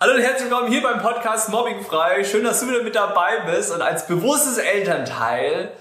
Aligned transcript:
Hallo 0.00 0.14
und 0.14 0.20
herzlich 0.20 0.48
willkommen 0.48 0.70
hier 0.70 0.80
beim 0.80 1.02
Podcast 1.02 1.48
Mobbing 1.48 1.82
frei. 1.82 2.22
Schön, 2.22 2.44
dass 2.44 2.60
du 2.60 2.68
wieder 2.68 2.84
mit 2.84 2.94
dabei 2.94 3.40
bist 3.40 3.72
und 3.72 3.82
als 3.82 4.06
bewusstes 4.06 4.56
Elternteil 4.56 5.72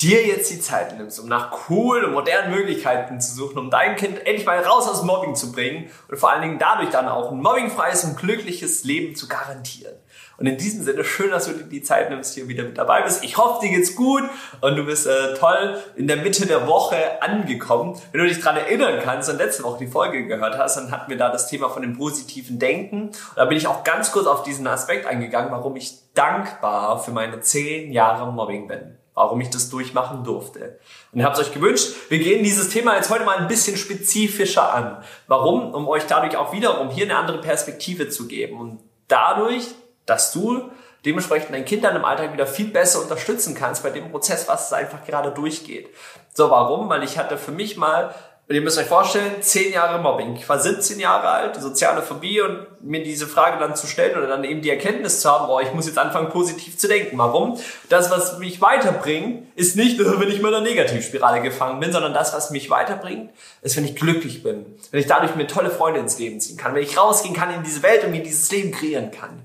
dir 0.00 0.24
jetzt 0.24 0.52
die 0.52 0.60
Zeit 0.60 0.96
nimmst, 0.96 1.18
um 1.18 1.26
nach 1.26 1.50
coolen 1.50 2.04
und 2.04 2.12
modernen 2.12 2.54
Möglichkeiten 2.54 3.20
zu 3.20 3.34
suchen, 3.34 3.58
um 3.58 3.68
dein 3.68 3.96
Kind 3.96 4.24
endlich 4.24 4.46
mal 4.46 4.60
raus 4.60 4.88
aus 4.88 5.02
Mobbing 5.02 5.34
zu 5.34 5.50
bringen 5.50 5.90
und 6.06 6.16
vor 6.16 6.30
allen 6.30 6.42
Dingen 6.42 6.58
dadurch 6.60 6.90
dann 6.90 7.08
auch 7.08 7.32
ein 7.32 7.42
mobbingfreies 7.42 8.04
und 8.04 8.16
glückliches 8.16 8.84
Leben 8.84 9.16
zu 9.16 9.26
garantieren. 9.26 9.96
Und 10.38 10.46
in 10.46 10.58
diesem 10.58 10.84
Sinne, 10.84 11.04
schön, 11.04 11.30
dass 11.30 11.46
du 11.46 11.52
dir 11.52 11.64
die 11.64 11.82
Zeit 11.82 12.10
nimmst, 12.10 12.34
hier 12.34 12.48
wieder 12.48 12.64
mit 12.64 12.76
dabei 12.76 13.02
bist. 13.02 13.24
Ich 13.24 13.36
hoffe, 13.36 13.60
dir 13.64 13.70
geht's 13.70 13.94
gut 13.94 14.22
und 14.60 14.76
du 14.76 14.84
bist 14.84 15.06
äh, 15.06 15.34
toll 15.34 15.78
in 15.96 16.06
der 16.06 16.18
Mitte 16.18 16.46
der 16.46 16.66
Woche 16.66 17.22
angekommen. 17.22 17.98
Wenn 18.12 18.20
du 18.20 18.26
dich 18.28 18.40
daran 18.40 18.58
erinnern 18.58 19.00
kannst 19.02 19.30
und 19.30 19.38
letzte 19.38 19.62
Woche 19.62 19.78
die 19.78 19.86
Folge 19.86 20.26
gehört 20.26 20.58
hast, 20.58 20.76
dann 20.76 20.90
hatten 20.90 21.10
wir 21.10 21.16
da 21.16 21.30
das 21.30 21.48
Thema 21.48 21.70
von 21.70 21.82
dem 21.82 21.96
positiven 21.96 22.58
Denken. 22.58 23.08
Und 23.08 23.36
da 23.36 23.44
bin 23.46 23.56
ich 23.56 23.66
auch 23.66 23.84
ganz 23.84 24.12
kurz 24.12 24.26
auf 24.26 24.42
diesen 24.42 24.66
Aspekt 24.66 25.06
eingegangen, 25.06 25.50
warum 25.50 25.76
ich 25.76 25.94
dankbar 26.14 27.02
für 27.02 27.12
meine 27.12 27.40
zehn 27.40 27.92
Jahre 27.92 28.30
Mobbing 28.32 28.68
bin 28.68 28.98
warum 29.16 29.40
ich 29.40 29.48
das 29.48 29.70
durchmachen 29.70 30.24
durfte. 30.24 30.78
Und 31.10 31.20
ich 31.20 31.24
habe 31.24 31.34
es 31.34 31.40
euch 31.40 31.54
gewünscht, 31.54 31.94
wir 32.10 32.18
gehen 32.18 32.44
dieses 32.44 32.68
Thema 32.68 32.96
jetzt 32.96 33.08
heute 33.08 33.24
mal 33.24 33.38
ein 33.38 33.48
bisschen 33.48 33.78
spezifischer 33.78 34.74
an. 34.74 35.02
Warum? 35.26 35.74
Um 35.74 35.88
euch 35.88 36.04
dadurch 36.06 36.36
auch 36.36 36.52
wiederum 36.52 36.90
hier 36.90 37.06
eine 37.06 37.16
andere 37.16 37.40
Perspektive 37.40 38.10
zu 38.10 38.28
geben 38.28 38.60
und 38.60 38.80
dadurch 39.08 39.68
dass 40.06 40.32
du 40.32 40.70
dementsprechend 41.04 41.54
dein 41.54 41.64
Kind 41.64 41.84
dann 41.84 41.96
im 41.96 42.04
Alltag 42.04 42.32
wieder 42.32 42.46
viel 42.46 42.66
besser 42.66 43.00
unterstützen 43.00 43.54
kannst 43.54 43.82
bei 43.82 43.90
dem 43.90 44.10
Prozess, 44.10 44.48
was 44.48 44.66
es 44.66 44.72
einfach 44.72 45.04
gerade 45.06 45.30
durchgeht. 45.30 45.88
So, 46.34 46.50
warum? 46.50 46.88
Weil 46.88 47.04
ich 47.04 47.16
hatte 47.16 47.38
für 47.38 47.52
mich 47.52 47.76
mal, 47.76 48.12
ihr 48.48 48.60
müsst 48.60 48.76
euch 48.76 48.86
vorstellen, 48.86 49.40
zehn 49.40 49.72
Jahre 49.72 50.02
Mobbing. 50.02 50.34
Ich 50.34 50.48
war 50.48 50.58
17 50.58 50.98
Jahre 50.98 51.28
alt, 51.28 51.56
soziale 51.56 52.02
Phobie 52.02 52.40
und 52.40 52.66
mir 52.82 53.04
diese 53.04 53.28
Frage 53.28 53.58
dann 53.60 53.76
zu 53.76 53.86
stellen 53.86 54.18
oder 54.18 54.26
dann 54.26 54.42
eben 54.42 54.62
die 54.62 54.70
Erkenntnis 54.70 55.20
zu 55.20 55.30
haben, 55.30 55.46
boah, 55.46 55.62
ich 55.62 55.72
muss 55.72 55.86
jetzt 55.86 55.98
anfangen, 55.98 56.28
positiv 56.28 56.76
zu 56.76 56.88
denken. 56.88 57.16
Warum? 57.18 57.58
Das, 57.88 58.10
was 58.10 58.38
mich 58.38 58.60
weiterbringt, 58.60 59.46
ist 59.54 59.76
nicht, 59.76 59.98
wenn 60.00 60.28
ich 60.28 60.40
in 60.40 60.46
einer 60.46 60.60
Negativspirale 60.60 61.40
gefangen 61.40 61.78
bin, 61.78 61.92
sondern 61.92 62.14
das, 62.14 62.34
was 62.34 62.50
mich 62.50 62.68
weiterbringt, 62.68 63.30
ist, 63.62 63.76
wenn 63.76 63.84
ich 63.84 63.94
glücklich 63.94 64.42
bin. 64.42 64.66
Wenn 64.90 65.00
ich 65.00 65.06
dadurch 65.06 65.36
mir 65.36 65.46
tolle 65.46 65.70
Freunde 65.70 66.00
ins 66.00 66.18
Leben 66.18 66.40
ziehen 66.40 66.56
kann, 66.56 66.74
wenn 66.74 66.82
ich 66.82 66.98
rausgehen 66.98 67.34
kann 67.34 67.54
in 67.54 67.62
diese 67.62 67.84
Welt 67.84 68.04
und 68.04 68.10
mir 68.10 68.24
dieses 68.24 68.50
Leben 68.50 68.72
kreieren 68.72 69.12
kann. 69.12 69.44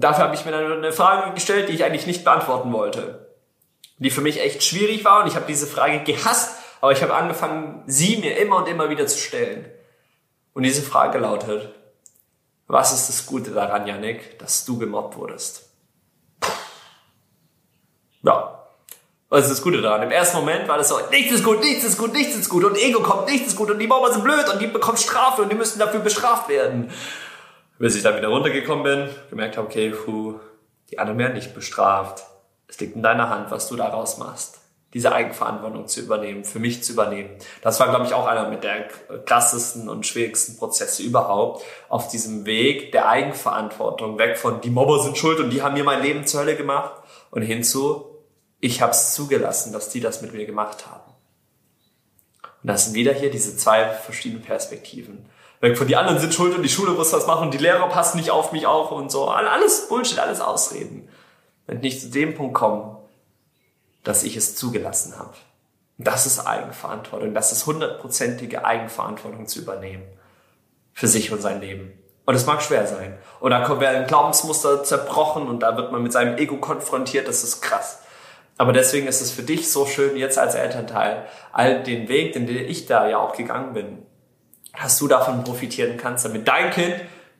Dafür 0.00 0.24
habe 0.24 0.34
ich 0.34 0.46
mir 0.46 0.52
dann 0.52 0.72
eine 0.72 0.92
Frage 0.92 1.34
gestellt, 1.34 1.68
die 1.68 1.74
ich 1.74 1.84
eigentlich 1.84 2.06
nicht 2.06 2.24
beantworten 2.24 2.72
wollte. 2.72 3.26
Die 3.98 4.10
für 4.10 4.22
mich 4.22 4.40
echt 4.40 4.62
schwierig 4.62 5.04
war 5.04 5.20
und 5.20 5.26
ich 5.26 5.36
habe 5.36 5.44
diese 5.46 5.66
Frage 5.66 6.00
gehasst, 6.00 6.56
aber 6.80 6.92
ich 6.92 7.02
habe 7.02 7.14
angefangen, 7.14 7.82
sie 7.86 8.16
mir 8.16 8.38
immer 8.38 8.56
und 8.56 8.68
immer 8.68 8.88
wieder 8.88 9.06
zu 9.06 9.18
stellen. 9.18 9.66
Und 10.54 10.62
diese 10.62 10.80
Frage 10.80 11.18
lautet, 11.18 11.68
was 12.66 12.94
ist 12.94 13.10
das 13.10 13.26
Gute 13.26 13.50
daran, 13.50 13.86
Yannick, 13.86 14.38
dass 14.38 14.64
du 14.64 14.78
gemobbt 14.78 15.16
wurdest? 15.16 15.68
Ja. 18.22 18.56
Was 19.28 19.44
ist 19.44 19.50
das 19.50 19.62
Gute 19.62 19.82
daran? 19.82 20.02
Im 20.02 20.10
ersten 20.10 20.38
Moment 20.38 20.66
war 20.66 20.78
das 20.78 20.88
so, 20.88 20.98
nichts 21.10 21.32
ist 21.32 21.44
gut, 21.44 21.60
nichts 21.60 21.84
ist 21.84 21.98
gut, 21.98 22.12
nichts 22.12 22.34
ist 22.34 22.48
gut 22.48 22.64
und 22.64 22.76
Ego 22.76 23.00
kommt, 23.00 23.28
nichts 23.28 23.48
ist 23.48 23.56
gut 23.56 23.70
und 23.70 23.78
die 23.78 23.86
Mobber 23.86 24.12
sind 24.12 24.24
blöd 24.24 24.48
und 24.48 24.60
die 24.60 24.66
bekommen 24.66 24.96
Strafe 24.96 25.42
und 25.42 25.52
die 25.52 25.56
müssen 25.56 25.78
dafür 25.78 26.00
bestraft 26.00 26.48
werden 26.48 26.90
bis 27.80 27.96
ich 27.96 28.02
dann 28.02 28.16
wieder 28.16 28.28
runtergekommen 28.28 28.84
bin, 28.84 29.08
gemerkt 29.30 29.56
habe, 29.56 29.66
okay, 29.66 29.90
puh, 29.90 30.38
die 30.90 30.98
anderen 30.98 31.18
werden 31.18 31.32
nicht 31.32 31.54
bestraft. 31.54 32.22
Es 32.68 32.78
liegt 32.78 32.94
in 32.94 33.02
deiner 33.02 33.30
Hand, 33.30 33.50
was 33.50 33.68
du 33.68 33.76
daraus 33.76 34.18
machst. 34.18 34.58
Diese 34.92 35.12
Eigenverantwortung 35.12 35.88
zu 35.88 36.00
übernehmen, 36.00 36.44
für 36.44 36.58
mich 36.58 36.82
zu 36.82 36.92
übernehmen. 36.92 37.30
Das 37.62 37.80
war, 37.80 37.88
glaube 37.88 38.04
ich, 38.04 38.12
auch 38.12 38.26
einer 38.26 38.50
mit 38.50 38.64
der 38.64 38.88
krassesten 39.24 39.88
und 39.88 40.06
schwierigsten 40.06 40.58
Prozesse 40.58 41.02
überhaupt. 41.02 41.64
Auf 41.88 42.08
diesem 42.08 42.44
Weg 42.44 42.92
der 42.92 43.08
Eigenverantwortung, 43.08 44.18
weg 44.18 44.36
von 44.36 44.60
die 44.60 44.70
Mobber 44.70 45.02
sind 45.02 45.16
schuld 45.16 45.40
und 45.40 45.48
die 45.48 45.62
haben 45.62 45.74
mir 45.74 45.84
mein 45.84 46.02
Leben 46.02 46.26
zur 46.26 46.40
Hölle 46.40 46.56
gemacht 46.56 46.92
und 47.30 47.42
hinzu, 47.42 48.04
ich 48.60 48.82
habe 48.82 48.92
es 48.92 49.14
zugelassen, 49.14 49.72
dass 49.72 49.88
die 49.88 50.00
das 50.00 50.20
mit 50.20 50.34
mir 50.34 50.44
gemacht 50.44 50.86
haben. 50.86 51.14
Und 52.42 52.66
das 52.66 52.84
sind 52.84 52.94
wieder 52.94 53.14
hier 53.14 53.30
diese 53.30 53.56
zwei 53.56 53.88
verschiedenen 53.88 54.42
Perspektiven 54.42 55.30
weg 55.60 55.78
von 55.78 55.86
die 55.86 55.96
anderen 55.96 56.18
sind 56.18 56.34
schuld 56.34 56.56
und 56.56 56.62
die 56.62 56.68
Schule 56.68 56.92
muss 56.92 57.10
das 57.10 57.26
machen 57.26 57.46
und 57.46 57.54
die 57.54 57.58
Lehrer 57.58 57.88
passen 57.88 58.18
nicht 58.18 58.30
auf 58.30 58.52
mich 58.52 58.66
auf 58.66 58.90
und 58.90 59.10
so. 59.10 59.28
Alles 59.28 59.88
Bullshit, 59.88 60.18
alles 60.18 60.40
Ausreden. 60.40 61.08
Wenn 61.66 61.76
ich 61.76 61.82
nicht 61.82 62.00
zu 62.00 62.10
dem 62.10 62.34
Punkt 62.34 62.54
komme, 62.54 62.96
dass 64.02 64.24
ich 64.24 64.36
es 64.36 64.56
zugelassen 64.56 65.18
habe. 65.18 65.34
Das 65.98 66.24
ist 66.24 66.40
Eigenverantwortung. 66.46 67.34
Das 67.34 67.52
ist 67.52 67.66
hundertprozentige 67.66 68.64
Eigenverantwortung 68.64 69.46
zu 69.46 69.60
übernehmen. 69.60 70.04
Für 70.94 71.06
sich 71.06 71.30
und 71.30 71.42
sein 71.42 71.60
Leben. 71.60 71.92
Und 72.24 72.34
es 72.34 72.46
mag 72.46 72.62
schwer 72.62 72.86
sein. 72.86 73.18
Und 73.40 73.50
da 73.50 73.60
kommt 73.60 73.82
ein 73.82 74.06
Glaubensmuster 74.06 74.82
zerbrochen 74.82 75.46
und 75.46 75.60
da 75.60 75.76
wird 75.76 75.92
man 75.92 76.02
mit 76.02 76.12
seinem 76.12 76.38
Ego 76.38 76.56
konfrontiert. 76.56 77.28
Das 77.28 77.44
ist 77.44 77.60
krass. 77.60 78.00
Aber 78.56 78.72
deswegen 78.72 79.06
ist 79.06 79.20
es 79.20 79.30
für 79.30 79.42
dich 79.42 79.70
so 79.70 79.86
schön, 79.86 80.16
jetzt 80.16 80.38
als 80.38 80.54
Elternteil, 80.54 81.26
all 81.52 81.82
den 81.82 82.08
Weg, 82.08 82.34
den 82.34 82.48
ich 82.48 82.86
da 82.86 83.08
ja 83.08 83.18
auch 83.18 83.34
gegangen 83.34 83.72
bin, 83.72 84.06
dass 84.80 84.98
du 84.98 85.08
davon 85.08 85.44
profitieren 85.44 85.96
kannst, 85.96 86.24
damit 86.24 86.46
dein 86.46 86.70
Kind 86.70 86.96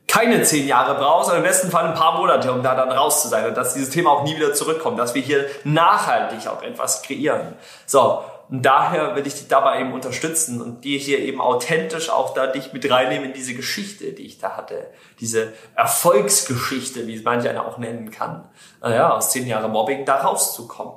keine 0.07 0.43
zehn 0.43 0.67
Jahre 0.67 0.95
braucht, 0.95 1.25
sondern 1.25 1.43
im 1.43 1.47
besten 1.47 1.71
Fall 1.71 1.85
ein 1.85 1.93
paar 1.93 2.17
Monate, 2.17 2.51
um 2.51 2.61
da 2.61 2.75
dann 2.75 2.91
raus 2.91 3.21
zu 3.21 3.29
sein 3.29 3.45
und 3.45 3.55
dass 3.55 3.73
dieses 3.73 3.91
Thema 3.91 4.11
auch 4.11 4.23
nie 4.23 4.35
wieder 4.35 4.53
zurückkommt, 4.53 4.99
dass 4.99 5.15
wir 5.15 5.21
hier 5.21 5.45
nachhaltig 5.63 6.47
auch 6.49 6.61
etwas 6.63 7.01
kreieren. 7.01 7.53
So, 7.85 8.21
und 8.49 8.63
daher 8.63 9.15
will 9.15 9.25
ich 9.25 9.35
dich 9.35 9.47
dabei 9.47 9.79
eben 9.79 9.93
unterstützen 9.93 10.61
und 10.61 10.83
dir 10.83 10.99
hier 10.99 11.19
eben 11.19 11.39
authentisch 11.39 12.09
auch 12.09 12.33
da 12.33 12.47
dich 12.47 12.73
mit 12.73 12.89
reinnehmen 12.91 13.27
in 13.29 13.33
diese 13.33 13.53
Geschichte, 13.53 14.11
die 14.11 14.25
ich 14.25 14.39
da 14.39 14.57
hatte. 14.57 14.87
Diese 15.21 15.53
Erfolgsgeschichte, 15.75 17.07
wie 17.07 17.15
es 17.15 17.23
manch 17.23 17.47
einer 17.47 17.65
auch 17.65 17.77
nennen 17.77 18.11
kann. 18.11 18.49
Naja, 18.81 19.11
aus 19.11 19.31
zehn 19.31 19.47
Jahren 19.47 19.71
Mobbing 19.71 20.03
da 20.03 20.17
rauszukommen. 20.17 20.95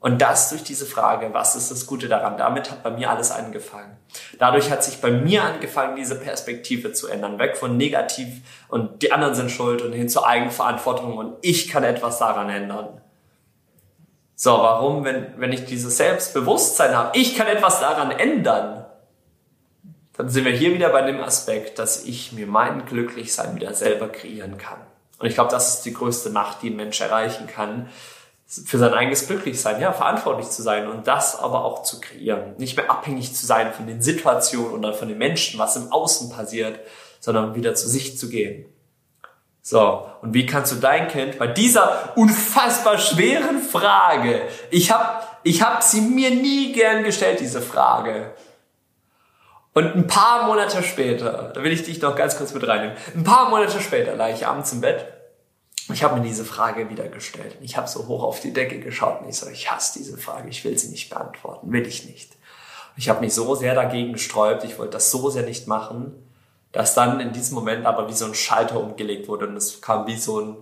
Und 0.00 0.22
das 0.22 0.50
durch 0.50 0.62
diese 0.62 0.86
Frage, 0.86 1.30
was 1.32 1.56
ist 1.56 1.72
das 1.72 1.86
Gute 1.86 2.06
daran? 2.06 2.36
Damit 2.36 2.70
hat 2.70 2.84
bei 2.84 2.90
mir 2.90 3.10
alles 3.10 3.32
angefangen. 3.32 3.96
Dadurch 4.38 4.70
hat 4.70 4.84
sich 4.84 5.00
bei 5.00 5.10
mir 5.10 5.42
angefangen, 5.42 5.96
diese 5.96 6.14
Perspektive 6.14 6.92
zu 6.92 7.08
ändern. 7.08 7.38
Weg 7.38 7.56
von 7.56 7.76
negativ 7.76 8.28
und 8.68 9.02
die 9.02 9.10
anderen 9.10 9.34
sind 9.34 9.50
schuld 9.50 9.82
und 9.82 9.92
hin 9.92 10.08
zur 10.08 10.26
Eigenverantwortung 10.26 11.16
und 11.16 11.34
ich 11.42 11.68
kann 11.68 11.82
etwas 11.82 12.18
daran 12.18 12.48
ändern. 12.48 13.00
So, 14.36 14.52
warum, 14.52 15.04
wenn, 15.04 15.34
wenn 15.36 15.52
ich 15.52 15.64
dieses 15.64 15.96
Selbstbewusstsein 15.96 16.96
habe, 16.96 17.18
ich 17.18 17.36
kann 17.36 17.48
etwas 17.48 17.80
daran 17.80 18.12
ändern, 18.12 18.86
dann 20.16 20.28
sind 20.28 20.44
wir 20.44 20.52
hier 20.52 20.74
wieder 20.74 20.90
bei 20.90 21.02
dem 21.02 21.20
Aspekt, 21.20 21.80
dass 21.80 22.04
ich 22.04 22.32
mir 22.32 22.46
mein 22.46 22.86
Glücklichsein 22.86 23.56
wieder 23.56 23.74
selber 23.74 24.08
kreieren 24.08 24.56
kann. 24.56 24.78
Und 25.18 25.26
ich 25.26 25.34
glaube, 25.34 25.50
das 25.50 25.74
ist 25.74 25.82
die 25.82 25.92
größte 25.92 26.30
Macht, 26.30 26.62
die 26.62 26.70
ein 26.70 26.76
Mensch 26.76 27.00
erreichen 27.00 27.48
kann, 27.48 27.88
für 28.48 28.78
sein 28.78 28.94
eigenes 28.94 29.26
Glücklichsein, 29.26 29.80
ja, 29.80 29.92
verantwortlich 29.92 30.48
zu 30.48 30.62
sein 30.62 30.88
und 30.88 31.06
das 31.06 31.38
aber 31.38 31.64
auch 31.64 31.82
zu 31.82 32.00
kreieren. 32.00 32.54
Nicht 32.56 32.78
mehr 32.78 32.90
abhängig 32.90 33.34
zu 33.34 33.44
sein 33.44 33.74
von 33.74 33.86
den 33.86 34.00
Situationen 34.00 34.72
oder 34.72 34.94
von 34.94 35.08
den 35.08 35.18
Menschen, 35.18 35.58
was 35.58 35.76
im 35.76 35.92
Außen 35.92 36.30
passiert, 36.30 36.80
sondern 37.20 37.54
wieder 37.54 37.74
zu 37.74 37.88
sich 37.88 38.18
zu 38.18 38.30
gehen. 38.30 38.64
So, 39.60 40.06
und 40.22 40.32
wie 40.32 40.46
kannst 40.46 40.72
du 40.72 40.76
dein 40.76 41.08
Kind 41.08 41.38
bei 41.38 41.46
dieser 41.46 42.16
unfassbar 42.16 42.96
schweren 42.96 43.60
Frage, 43.60 44.40
ich 44.70 44.90
habe 44.90 45.22
ich 45.42 45.62
hab 45.62 45.82
sie 45.82 46.00
mir 46.00 46.30
nie 46.30 46.72
gern 46.72 47.04
gestellt, 47.04 47.40
diese 47.40 47.60
Frage. 47.60 48.32
Und 49.74 49.94
ein 49.94 50.06
paar 50.06 50.46
Monate 50.46 50.82
später, 50.82 51.52
da 51.54 51.62
will 51.62 51.72
ich 51.72 51.82
dich 51.82 52.00
noch 52.00 52.16
ganz 52.16 52.38
kurz 52.38 52.54
mit 52.54 52.66
reinnehmen, 52.66 52.96
ein 53.14 53.24
paar 53.24 53.50
Monate 53.50 53.78
später 53.82 54.16
lag 54.16 54.30
ich 54.30 54.46
abends 54.46 54.72
im 54.72 54.80
Bett 54.80 55.17
ich 55.90 56.02
habe 56.02 56.16
mir 56.16 56.26
diese 56.26 56.44
Frage 56.44 56.90
wieder 56.90 57.08
gestellt. 57.08 57.56
Ich 57.60 57.76
habe 57.76 57.88
so 57.88 58.06
hoch 58.08 58.22
auf 58.22 58.40
die 58.40 58.52
Decke 58.52 58.78
geschaut 58.78 59.22
und 59.22 59.28
ich 59.28 59.36
so, 59.36 59.48
ich 59.48 59.70
hasse 59.70 59.98
diese 59.98 60.18
Frage, 60.18 60.48
ich 60.48 60.64
will 60.64 60.76
sie 60.76 60.88
nicht 60.88 61.10
beantworten, 61.10 61.72
will 61.72 61.86
ich 61.86 62.04
nicht. 62.04 62.32
Ich 62.96 63.08
habe 63.08 63.20
mich 63.20 63.34
so 63.34 63.54
sehr 63.54 63.74
dagegen 63.74 64.12
gesträubt, 64.12 64.64
ich 64.64 64.78
wollte 64.78 64.92
das 64.92 65.10
so 65.10 65.30
sehr 65.30 65.44
nicht 65.44 65.66
machen, 65.66 66.12
dass 66.72 66.94
dann 66.94 67.20
in 67.20 67.32
diesem 67.32 67.54
Moment 67.54 67.86
aber 67.86 68.08
wie 68.08 68.12
so 68.12 68.26
ein 68.26 68.34
Schalter 68.34 68.80
umgelegt 68.80 69.28
wurde 69.28 69.46
und 69.46 69.56
es 69.56 69.80
kam 69.80 70.06
wie 70.06 70.16
so 70.16 70.40
ein 70.40 70.56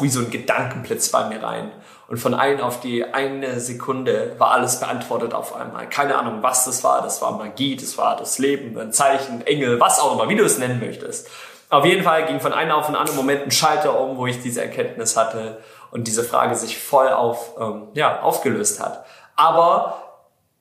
wie 0.00 0.08
so 0.08 0.20
ein 0.20 0.30
Gedankenblitz 0.30 1.10
bei 1.10 1.28
mir 1.28 1.42
rein. 1.42 1.72
Und 2.06 2.18
von 2.18 2.34
ein 2.34 2.60
auf 2.60 2.80
die 2.80 3.04
eine 3.04 3.60
Sekunde 3.60 4.34
war 4.38 4.52
alles 4.52 4.80
beantwortet 4.80 5.34
auf 5.34 5.54
einmal. 5.54 5.88
Keine 5.88 6.16
Ahnung, 6.16 6.42
was 6.42 6.64
das 6.64 6.82
war. 6.84 7.02
Das 7.02 7.20
war 7.20 7.32
Magie, 7.32 7.76
das 7.76 7.98
war 7.98 8.16
das 8.16 8.38
Leben, 8.38 8.78
ein 8.78 8.92
Zeichen, 8.92 9.46
Engel, 9.46 9.78
was 9.78 10.00
auch 10.00 10.14
immer, 10.14 10.28
wie 10.28 10.36
du 10.36 10.44
es 10.44 10.58
nennen 10.58 10.80
möchtest. 10.80 11.28
Auf 11.70 11.84
jeden 11.84 12.02
Fall 12.02 12.26
ging 12.26 12.40
von 12.40 12.52
einem 12.52 12.72
auf 12.72 12.86
den 12.86 12.96
anderen 12.96 13.16
Moment 13.16 13.42
ein 13.42 13.50
Schalter 13.50 14.00
um, 14.00 14.16
wo 14.16 14.26
ich 14.26 14.40
diese 14.40 14.62
Erkenntnis 14.62 15.16
hatte 15.16 15.58
und 15.90 16.06
diese 16.06 16.24
Frage 16.24 16.54
sich 16.54 16.78
voll 16.78 17.08
auf, 17.08 17.54
ähm, 17.60 17.88
ja, 17.94 18.22
aufgelöst 18.22 18.80
hat. 18.80 19.04
Aber 19.36 20.02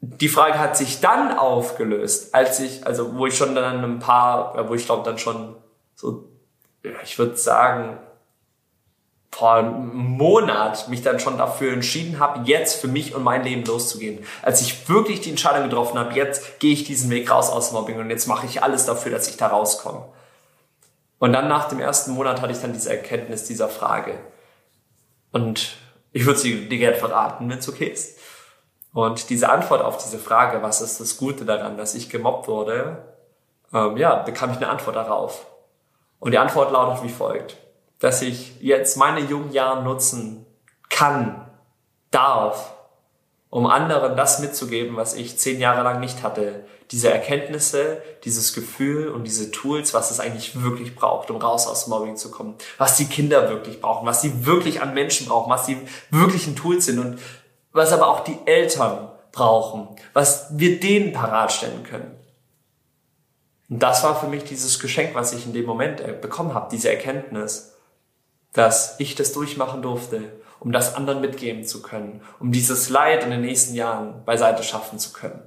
die 0.02 0.28
Frage 0.28 0.60
hat 0.60 0.78
sich 0.78 1.00
dann 1.00 1.38
aufgelöst, 1.38 2.36
als 2.36 2.60
ich, 2.60 2.86
also 2.86 3.16
wo 3.16 3.26
ich 3.26 3.38
schon 3.38 3.56
dann 3.56 3.84
ein 3.84 4.00
paar, 4.00 4.70
wo 4.70 4.74
ich 4.76 4.86
glaube 4.86 5.04
dann 5.04 5.18
schon 5.18 5.56
so, 5.96 6.26
ich 7.04 7.18
würde 7.18 7.36
sagen, 7.38 7.98
vor 9.32 9.54
einem 9.54 9.96
Monat 9.96 10.88
mich 10.90 11.04
dann 11.04 11.20
schon 11.20 11.38
dafür 11.38 11.74
entschieden 11.74 12.20
habe, 12.20 12.42
jetzt 12.46 12.82
für 12.82 12.88
mich 12.88 13.14
und 13.14 13.24
mein 13.24 13.44
Leben 13.44 13.64
loszugehen. 13.66 14.26
Als 14.42 14.62
ich 14.62 14.90
wirklich 14.90 15.22
die 15.22 15.30
Entscheidung 15.30 15.70
getroffen 15.70 16.00
habe, 16.00 16.14
jetzt 16.16 16.60
gehe 16.60 16.74
ich 16.74 16.86
diesen 16.86 17.10
Weg 17.12 17.30
raus 17.30 17.50
aus 17.50 17.72
Mobbing 17.72 18.00
und 18.00 18.10
jetzt 18.10 18.28
mache 18.28 18.46
ich 18.46 18.64
alles 18.64 18.86
dafür, 18.86 19.12
dass 19.12 19.28
ich 19.28 19.38
da 19.38 19.48
rauskomme. 19.48 20.06
Und 21.20 21.34
dann 21.34 21.48
nach 21.48 21.68
dem 21.68 21.80
ersten 21.80 22.12
Monat 22.12 22.42
hatte 22.42 22.54
ich 22.54 22.62
dann 22.62 22.74
diese 22.74 22.92
Erkenntnis 22.92 23.46
dieser 23.46 23.70
Frage. 23.70 24.20
Und 25.32 25.78
ich 26.12 26.26
würde 26.26 26.40
sie 26.40 26.70
dir 26.70 26.78
gerne 26.78 26.98
verraten, 26.98 27.50
wenn 27.50 27.58
es 27.58 27.70
okay 27.70 27.88
ist. 27.88 28.20
Und 28.94 29.30
diese 29.30 29.50
Antwort 29.50 29.82
auf 29.82 29.98
diese 29.98 30.20
Frage, 30.20 30.62
was 30.62 30.82
ist 30.82 31.00
das 31.00 31.18
Gute 31.18 31.46
daran, 31.46 31.78
dass 31.78 31.96
ich 31.96 32.10
gemobbt 32.10 32.48
wurde, 32.48 33.04
ähm, 33.74 33.98
ja, 33.98 34.16
bekam 34.16 34.52
ich 34.52 34.58
eine 34.58 34.70
Antwort 34.70 34.96
darauf. 34.96 35.46
Und 36.20 36.32
die 36.32 36.38
Antwort 36.38 36.72
lautet 36.72 37.04
wie 37.04 37.10
folgt, 37.10 37.58
dass 38.00 38.22
ich 38.22 38.60
jetzt 38.62 38.98
meine 38.98 39.20
jungen 39.20 39.52
Jahre 39.52 39.84
nutzen 39.84 40.46
kann, 40.90 41.48
darf, 42.12 42.74
um 43.50 43.66
anderen 43.68 44.18
das 44.18 44.40
mitzugeben, 44.40 44.98
was 44.98 45.14
ich 45.14 45.38
zehn 45.38 45.60
Jahre 45.60 45.84
lang 45.84 46.00
nicht 46.00 46.24
hatte. 46.24 46.66
Diese 46.92 47.12
Erkenntnisse, 47.12 48.02
dieses 48.24 48.54
Gefühl 48.54 49.10
und 49.10 49.24
diese 49.24 49.52
Tools, 49.52 49.94
was 49.94 50.12
es 50.12 50.20
eigentlich 50.20 50.62
wirklich 50.62 50.96
braucht, 50.96 51.32
um 51.32 51.38
raus 51.38 51.68
aus 51.68 51.88
Mobbing 51.88 52.18
zu 52.18 52.32
kommen. 52.32 52.56
Was 52.78 52.98
die 52.98 53.06
Kinder 53.06 53.50
wirklich 53.50 53.82
brauchen, 53.82 54.06
was 54.06 54.22
sie 54.22 54.46
wirklich 54.46 54.82
an 54.82 54.94
Menschen 54.94 55.28
brauchen, 55.28 55.50
was 55.50 55.66
die 55.66 55.78
wirklichen 56.12 56.56
Tools 56.56 56.86
sind 56.86 57.00
und 57.00 57.20
was 57.72 57.94
aber 57.94 58.08
auch 58.08 58.22
die 58.22 58.38
Eltern 58.46 59.10
brauchen, 59.32 59.96
was 60.14 60.48
wir 60.52 60.80
denen 60.80 61.14
parat 61.14 61.52
stellen 61.52 61.84
können. 61.84 62.18
Und 63.70 63.80
das 63.80 64.04
war 64.04 64.20
für 64.20 64.28
mich 64.28 64.46
dieses 64.46 64.80
Geschenk, 64.80 65.14
was 65.14 65.34
ich 65.34 65.46
in 65.46 65.54
dem 65.54 65.66
Moment 65.66 66.00
äh, 66.00 66.14
bekommen 66.20 66.54
habe, 66.54 66.70
diese 66.72 66.90
Erkenntnis, 66.90 67.74
dass 68.54 69.00
ich 69.00 69.16
das 69.16 69.34
durchmachen 69.34 69.82
durfte, 69.82 70.24
um 70.60 70.72
das 70.72 70.96
anderen 70.96 71.22
mitgeben 71.22 71.64
zu 71.64 71.82
können, 71.82 72.22
um 72.40 72.52
dieses 72.52 72.90
Leid 72.90 73.24
in 73.24 73.32
den 73.32 73.42
nächsten 73.42 73.76
Jahren 73.76 74.24
beiseite 74.26 74.64
schaffen 74.64 75.00
zu 75.00 75.14
können. 75.14 75.42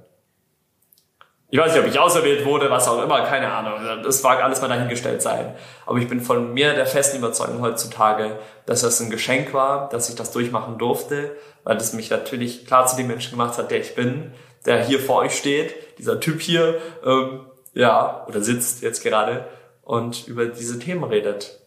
Ich 1.53 1.59
weiß 1.59 1.73
nicht, 1.73 1.83
ob 1.83 1.89
ich 1.89 1.99
auserwählt 1.99 2.45
wurde, 2.45 2.71
was 2.71 2.87
auch 2.87 3.03
immer, 3.03 3.25
keine 3.25 3.51
Ahnung. 3.51 3.73
Das 4.03 4.23
mag 4.23 4.41
alles 4.41 4.61
mal 4.61 4.69
dahingestellt 4.69 5.21
sein. 5.21 5.53
Aber 5.85 5.97
ich 5.97 6.07
bin 6.07 6.21
von 6.21 6.53
mir 6.53 6.73
der 6.73 6.85
festen 6.85 7.17
Überzeugung 7.17 7.61
heutzutage, 7.61 8.39
dass 8.65 8.81
das 8.81 9.01
ein 9.01 9.09
Geschenk 9.09 9.53
war, 9.53 9.89
dass 9.89 10.07
ich 10.07 10.15
das 10.15 10.31
durchmachen 10.31 10.77
durfte, 10.77 11.35
weil 11.65 11.75
das 11.75 11.91
mich 11.91 12.09
natürlich 12.09 12.65
klar 12.65 12.85
zu 12.85 12.95
dem 12.95 13.07
Menschen 13.07 13.31
gemacht 13.31 13.57
hat, 13.57 13.69
der 13.69 13.81
ich 13.81 13.95
bin, 13.95 14.31
der 14.65 14.81
hier 14.81 15.01
vor 15.01 15.17
euch 15.17 15.35
steht, 15.35 15.73
dieser 15.97 16.21
Typ 16.21 16.39
hier, 16.39 16.79
ähm, 17.05 17.47
ja, 17.73 18.25
oder 18.29 18.41
sitzt 18.41 18.81
jetzt 18.81 19.03
gerade 19.03 19.45
und 19.81 20.29
über 20.29 20.45
diese 20.45 20.79
Themen 20.79 21.03
redet. 21.03 21.60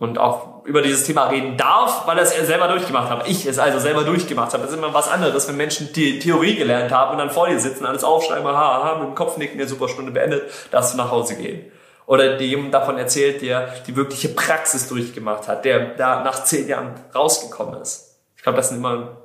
Und 0.00 0.18
auch 0.18 0.64
über 0.64 0.80
dieses 0.80 1.04
Thema 1.04 1.28
reden 1.28 1.58
darf, 1.58 2.06
weil 2.06 2.16
er 2.16 2.24
es 2.24 2.34
selber 2.34 2.68
durchgemacht 2.68 3.10
hat. 3.10 3.28
Ich 3.28 3.44
es 3.44 3.58
also 3.58 3.78
selber 3.78 4.02
durchgemacht 4.02 4.54
habe. 4.54 4.62
Das 4.62 4.72
ist 4.72 4.78
immer 4.78 4.94
was 4.94 5.08
anderes, 5.08 5.46
wenn 5.46 5.58
Menschen 5.58 5.92
die 5.92 6.18
Theorie 6.18 6.56
gelernt 6.56 6.90
haben 6.90 7.12
und 7.12 7.18
dann 7.18 7.30
vor 7.30 7.48
dir 7.48 7.60
sitzen, 7.60 7.84
alles 7.84 8.02
aufschreiben, 8.02 8.46
ha, 8.46 8.82
ha, 8.82 8.94
mit 8.94 9.08
dem 9.08 9.14
Kopf 9.14 9.36
nicken, 9.36 9.58
der 9.58 9.68
Superstunde 9.68 10.10
beendet, 10.10 10.50
darfst 10.70 10.94
du 10.94 10.96
nach 10.96 11.10
Hause 11.10 11.36
gehen. 11.36 11.70
Oder 12.06 12.40
jemand 12.40 12.72
davon 12.72 12.96
erzählt, 12.96 13.42
der 13.42 13.74
die 13.86 13.94
wirkliche 13.94 14.30
Praxis 14.30 14.88
durchgemacht 14.88 15.46
hat, 15.48 15.66
der 15.66 15.94
da 15.96 16.24
nach 16.24 16.44
zehn 16.44 16.66
Jahren 16.66 16.94
rausgekommen 17.14 17.82
ist. 17.82 18.22
Ich 18.38 18.42
glaube, 18.42 18.56
das 18.56 18.70
sind 18.70 18.78
immer 18.78 19.18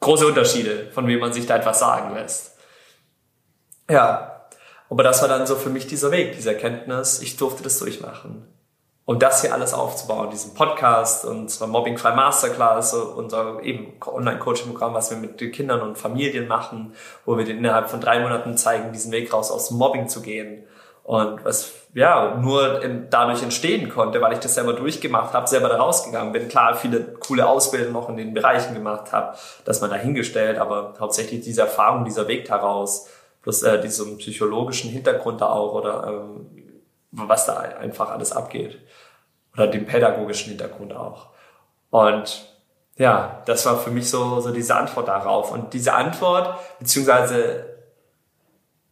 große 0.00 0.26
Unterschiede, 0.26 0.90
von 0.92 1.06
wem 1.06 1.20
man 1.20 1.32
sich 1.32 1.46
da 1.46 1.56
etwas 1.56 1.78
sagen 1.78 2.14
lässt. 2.14 2.58
Ja, 3.88 4.46
aber 4.90 5.02
das 5.04 5.22
war 5.22 5.28
dann 5.28 5.46
so 5.46 5.56
für 5.56 5.70
mich 5.70 5.86
dieser 5.86 6.10
Weg, 6.10 6.34
diese 6.36 6.52
Erkenntnis, 6.52 7.22
ich 7.22 7.38
durfte 7.38 7.62
das 7.62 7.78
durchmachen. 7.78 8.51
Und 9.04 9.22
das 9.22 9.40
hier 9.40 9.52
alles 9.52 9.74
aufzubauen, 9.74 10.30
diesen 10.30 10.54
Podcast, 10.54 11.24
unsere 11.24 11.68
Mobbing-Frei 11.68 12.14
Masterclass, 12.14 12.94
unser 12.94 13.60
eben 13.62 13.94
Online-Coaching-Programm, 14.06 14.94
was 14.94 15.10
wir 15.10 15.18
mit 15.18 15.40
den 15.40 15.50
Kindern 15.50 15.80
und 15.80 15.98
Familien 15.98 16.46
machen, 16.46 16.94
wo 17.24 17.36
wir 17.36 17.44
denen 17.44 17.60
innerhalb 17.60 17.90
von 17.90 18.00
drei 18.00 18.20
Monaten 18.20 18.56
zeigen, 18.56 18.92
diesen 18.92 19.10
Weg 19.10 19.32
raus 19.32 19.50
aus 19.50 19.68
dem 19.68 19.78
Mobbing 19.78 20.08
zu 20.08 20.22
gehen. 20.22 20.64
Und 21.02 21.44
was 21.44 21.72
ja 21.94 22.36
nur 22.36 22.80
in, 22.80 23.10
dadurch 23.10 23.42
entstehen 23.42 23.88
konnte, 23.88 24.20
weil 24.20 24.34
ich 24.34 24.38
das 24.38 24.54
selber 24.54 24.72
durchgemacht 24.72 25.34
habe, 25.34 25.48
selber 25.48 25.68
da 25.68 25.78
rausgegangen 25.78 26.32
bin. 26.32 26.46
Klar, 26.46 26.76
viele 26.76 27.00
coole 27.14 27.48
Ausbildungen 27.48 27.92
noch 27.92 28.08
in 28.08 28.16
den 28.16 28.34
Bereichen 28.34 28.72
gemacht 28.72 29.10
habe, 29.10 29.36
dass 29.64 29.80
man 29.80 29.90
dahingestellt, 29.90 30.58
aber 30.58 30.94
hauptsächlich 31.00 31.40
diese 31.40 31.62
Erfahrung, 31.62 32.04
dieser 32.04 32.28
Weg 32.28 32.44
daraus, 32.44 33.08
plus 33.42 33.64
äh, 33.64 33.80
diesem 33.80 34.18
psychologischen 34.18 34.90
Hintergrund 34.90 35.40
da 35.40 35.50
auch 35.50 35.74
oder 35.74 36.06
ähm, 36.06 36.61
was 37.12 37.46
da 37.46 37.58
einfach 37.58 38.10
alles 38.10 38.32
abgeht. 38.32 38.80
Oder 39.54 39.66
dem 39.66 39.86
pädagogischen 39.86 40.48
Hintergrund 40.48 40.94
auch. 40.94 41.28
Und 41.90 42.48
ja, 42.96 43.42
das 43.46 43.66
war 43.66 43.78
für 43.78 43.90
mich 43.90 44.08
so, 44.08 44.40
so 44.40 44.50
diese 44.50 44.74
Antwort 44.74 45.08
darauf. 45.08 45.52
Und 45.52 45.74
diese 45.74 45.92
Antwort, 45.92 46.58
beziehungsweise 46.78 47.66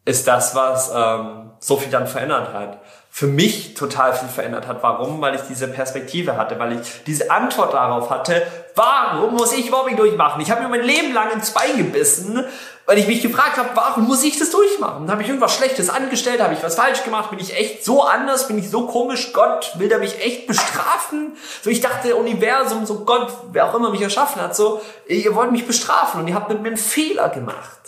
ist 0.05 0.27
das, 0.27 0.55
was 0.55 0.91
ähm, 0.93 1.51
so 1.59 1.77
viel 1.77 1.91
dann 1.91 2.07
verändert 2.07 2.53
hat. 2.53 2.79
Für 3.09 3.27
mich 3.27 3.73
total 3.73 4.13
viel 4.13 4.29
verändert 4.29 4.67
hat. 4.67 4.81
Warum? 4.81 5.21
Weil 5.21 5.35
ich 5.35 5.41
diese 5.41 5.67
Perspektive 5.67 6.37
hatte, 6.37 6.57
weil 6.59 6.79
ich 6.79 7.03
diese 7.05 7.29
Antwort 7.29 7.73
darauf 7.73 8.09
hatte, 8.09 8.41
warum 8.75 9.35
muss 9.35 9.53
ich 9.53 9.69
Mobbing 9.69 9.97
durchmachen? 9.97 10.41
Ich 10.41 10.49
habe 10.49 10.63
mir 10.63 10.69
mein 10.69 10.83
Leben 10.83 11.13
lang 11.13 11.31
ins 11.31 11.51
Bein 11.51 11.77
gebissen, 11.77 12.43
weil 12.91 12.97
ich 12.97 13.07
mich 13.07 13.21
gefragt 13.21 13.55
habe, 13.55 13.69
warum 13.73 14.05
muss 14.05 14.21
ich 14.21 14.37
das 14.37 14.49
durchmachen? 14.49 15.09
Habe 15.09 15.21
ich 15.21 15.29
irgendwas 15.29 15.55
Schlechtes 15.55 15.89
angestellt? 15.89 16.41
Habe 16.41 16.55
ich 16.55 16.61
was 16.61 16.75
falsch 16.75 17.05
gemacht? 17.05 17.29
Bin 17.29 17.39
ich 17.39 17.55
echt 17.55 17.85
so 17.85 18.03
anders? 18.03 18.49
Bin 18.49 18.57
ich 18.57 18.69
so 18.69 18.85
komisch? 18.85 19.31
Gott 19.31 19.71
will 19.79 19.87
der 19.87 19.99
mich 19.99 20.21
echt 20.21 20.45
bestrafen? 20.45 21.37
So 21.61 21.69
ich 21.69 21.79
dachte, 21.79 22.17
Universum, 22.17 22.85
so 22.85 23.05
Gott, 23.05 23.31
wer 23.53 23.69
auch 23.69 23.75
immer 23.75 23.91
mich 23.91 24.01
erschaffen 24.01 24.41
hat, 24.41 24.57
so 24.57 24.81
ihr 25.07 25.33
wollt 25.35 25.53
mich 25.53 25.65
bestrafen 25.65 26.19
und 26.19 26.27
ihr 26.27 26.35
habt 26.35 26.49
mit 26.49 26.61
mir 26.61 26.67
einen 26.67 26.75
Fehler 26.75 27.29
gemacht. 27.29 27.79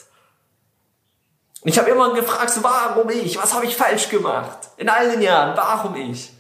Und 1.64 1.70
ich 1.70 1.78
habe 1.78 1.90
immer 1.90 2.14
gefragt, 2.14 2.52
so, 2.52 2.64
warum 2.64 3.10
ich? 3.10 3.38
Was 3.38 3.54
habe 3.54 3.66
ich 3.66 3.76
falsch 3.76 4.08
gemacht? 4.08 4.70
In 4.78 4.88
all 4.88 5.12
den 5.12 5.22
Jahren, 5.22 5.58
warum 5.58 5.98
ich? 5.98 6.32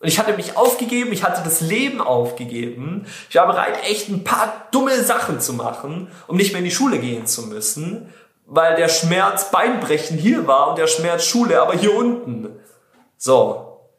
Und 0.00 0.08
ich 0.08 0.18
hatte 0.18 0.32
mich 0.32 0.56
aufgegeben, 0.56 1.12
ich 1.12 1.22
hatte 1.22 1.42
das 1.44 1.60
Leben 1.60 2.00
aufgegeben. 2.00 3.06
Ich 3.28 3.36
war 3.36 3.46
bereit, 3.46 3.84
echt 3.84 4.08
ein 4.08 4.24
paar 4.24 4.68
dumme 4.70 5.04
Sachen 5.04 5.40
zu 5.40 5.52
machen, 5.52 6.10
um 6.26 6.38
nicht 6.38 6.52
mehr 6.52 6.60
in 6.60 6.64
die 6.64 6.70
Schule 6.70 6.98
gehen 6.98 7.26
zu 7.26 7.42
müssen, 7.42 8.12
weil 8.46 8.76
der 8.76 8.88
Schmerz 8.88 9.50
Beinbrechen 9.50 10.16
hier 10.16 10.46
war 10.46 10.70
und 10.70 10.78
der 10.78 10.86
Schmerz 10.86 11.24
Schule 11.24 11.60
aber 11.60 11.74
hier 11.74 11.94
unten. 11.94 12.48
So. 13.18 13.90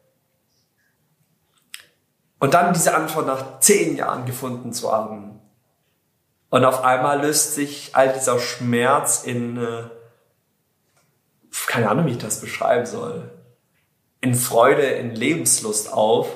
Und 2.40 2.52
dann 2.52 2.74
diese 2.74 2.96
Antwort 2.96 3.28
nach 3.28 3.60
zehn 3.60 3.96
Jahren 3.96 4.26
gefunden 4.26 4.72
zu 4.72 4.90
haben. 4.90 5.40
Und 6.50 6.64
auf 6.64 6.82
einmal 6.82 7.20
löst 7.20 7.54
sich 7.54 7.90
all 7.92 8.12
dieser 8.12 8.40
Schmerz 8.40 9.22
in, 9.22 9.56
äh, 9.56 9.84
keine 11.66 11.88
Ahnung, 11.88 12.06
wie 12.06 12.10
ich 12.10 12.18
das 12.18 12.40
beschreiben 12.40 12.86
soll 12.86 13.30
in 14.22 14.34
Freude, 14.34 14.82
in 14.82 15.14
Lebenslust 15.14 15.92
auf, 15.92 16.28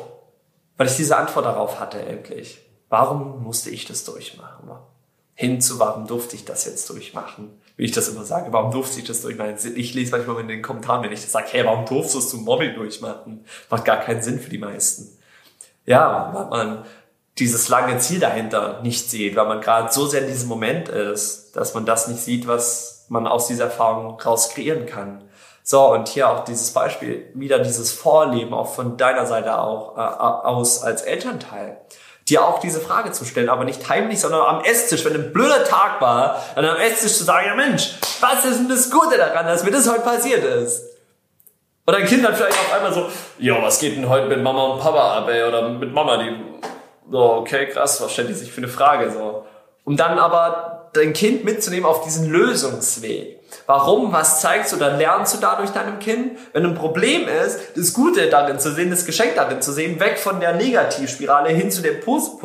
weil 0.76 0.88
ich 0.88 0.96
diese 0.96 1.16
Antwort 1.16 1.46
darauf 1.46 1.80
hatte 1.80 1.98
endlich. 1.98 2.60
Warum 2.90 3.42
musste 3.42 3.70
ich 3.70 3.87
das 3.87 4.04
durchmachen? 4.04 4.68
Hin 5.34 5.61
zu, 5.61 5.78
warum 5.78 6.06
durfte 6.06 6.37
ich 6.37 6.44
das 6.44 6.64
jetzt 6.64 6.90
durchmachen? 6.90 7.61
Wie 7.76 7.84
ich 7.84 7.92
das 7.92 8.08
immer 8.08 8.25
sage, 8.25 8.52
warum 8.52 8.70
durfte 8.70 8.99
ich 8.99 9.06
das 9.06 9.22
durchmachen? 9.22 9.56
Ich 9.76 9.94
lese 9.94 10.11
manchmal 10.11 10.40
in 10.40 10.49
den 10.49 10.62
Kommentaren, 10.62 11.02
wenn 11.02 11.12
ich 11.12 11.22
das 11.22 11.32
sage, 11.32 11.49
hey, 11.50 11.64
warum 11.64 11.84
durftest 11.87 12.32
du 12.32 12.38
Mobbing 12.38 12.75
durchmachen? 12.75 13.44
Macht 13.70 13.84
gar 13.84 13.99
keinen 13.99 14.22
Sinn 14.22 14.40
für 14.40 14.50
die 14.50 14.58
meisten. 14.58 15.16
Ja, 15.84 16.30
weil 16.34 16.46
man 16.46 16.84
dieses 17.38 17.68
lange 17.68 17.99
Ziel 17.99 18.18
dahinter 18.18 18.80
nicht 18.82 19.11
sieht, 19.11 19.37
weil 19.37 19.46
man 19.46 19.61
gerade 19.61 19.92
so 19.92 20.06
sehr 20.06 20.22
in 20.22 20.28
diesem 20.28 20.49
Moment 20.49 20.88
ist, 20.88 21.54
dass 21.54 21.75
man 21.75 21.87
das 21.87 22.08
nicht 22.08 22.20
sieht, 22.20 22.46
was 22.49 23.06
man 23.08 23.26
aus 23.26 23.46
dieser 23.46 23.64
Erfahrung 23.64 24.18
raus 24.18 24.49
kreieren 24.49 24.87
kann. 24.87 25.22
So, 25.68 25.92
und 25.92 26.06
hier 26.06 26.30
auch 26.30 26.44
dieses 26.44 26.70
Beispiel, 26.70 27.28
wieder 27.35 27.58
dieses 27.58 27.90
Vorleben 27.90 28.54
auch 28.54 28.73
von 28.73 28.96
deiner 28.96 29.26
Seite 29.26 29.58
auch 29.58 29.96
äh, 29.96 30.00
aus 30.00 30.85
als 30.85 31.02
Elternteil. 31.02 31.78
Dir 32.28 32.44
auch 32.44 32.61
diese 32.61 32.80
Frage 32.80 33.11
zu 33.11 33.25
stellen, 33.25 33.49
aber 33.49 33.64
nicht 33.64 33.88
heimlich, 33.88 34.20
sondern 34.20 34.42
am 34.42 34.62
Esstisch, 34.62 35.04
wenn 35.04 35.14
ein 35.14 35.32
blöder 35.32 35.64
Tag 35.64 36.00
war, 36.00 36.40
dann 36.54 36.66
am 36.66 36.76
Esstisch 36.76 37.14
zu 37.14 37.25
sagen, 37.25 37.49
ja 37.49 37.56
Mensch, 37.56 37.96
was 38.20 38.44
ist 38.44 38.61
denn 38.61 38.68
das 38.68 38.92
Gute 38.92 39.16
daran, 39.18 39.44
dass 39.44 39.64
mir 39.64 39.73
das 39.73 39.90
heute 39.90 40.02
passiert 40.02 40.44
ist? 40.44 40.85
Oder 41.85 41.99
ein 41.99 42.06
Kind 42.06 42.25
dann 42.25 42.37
vielleicht 42.37 42.61
auf 42.61 42.73
einmal 42.73 42.92
so, 42.92 43.08
ja, 43.40 43.61
was 43.61 43.80
geht 43.80 43.96
denn 43.96 44.08
heute 44.08 44.28
mit 44.28 44.40
Mama 44.40 44.66
und 44.66 44.80
Papa 44.80 45.18
ab, 45.18 45.28
ey? 45.28 45.42
Oder 45.42 45.68
mit 45.68 45.92
Mama, 45.92 46.18
die, 46.18 46.32
so, 47.11 47.18
okay, 47.18 47.66
krass, 47.66 48.00
was 48.00 48.12
stellt 48.12 48.28
die 48.28 48.35
sich 48.35 48.52
für 48.52 48.58
eine 48.58 48.68
Frage, 48.68 49.11
so. 49.11 49.44
Um 49.82 49.96
dann 49.96 50.20
aber 50.20 50.90
dein 50.92 51.12
Kind 51.12 51.44
mitzunehmen 51.44 51.87
auf 51.87 52.02
diesen 52.02 52.30
Lösungsweg. 52.30 53.40
Warum? 53.66 54.12
Was 54.12 54.40
zeigst 54.40 54.73
du? 54.73 54.76
Dann 54.76 54.96
lernst 54.96 55.35
du 55.35 55.38
dadurch 55.38 55.70
deinem 55.70 55.99
Kind. 55.99 56.38
Wenn 56.52 56.64
ein 56.64 56.75
Problem 56.75 57.26
ist, 57.26 57.58
das 57.76 57.92
Gute 57.92 58.28
darin 58.28 58.61
zu 58.61 58.73
sehen, 58.73 58.90
das 58.90 59.04
Geschenk 59.04 59.35
darin 59.35 59.61
zu 59.61 59.73
sehen, 59.73 59.99
weg 59.99 60.18
von 60.18 60.38
der 60.38 60.54
Negativspirale 60.54 61.50
hin 61.50 61.70
zu 61.70 61.82
dem, 61.82 61.96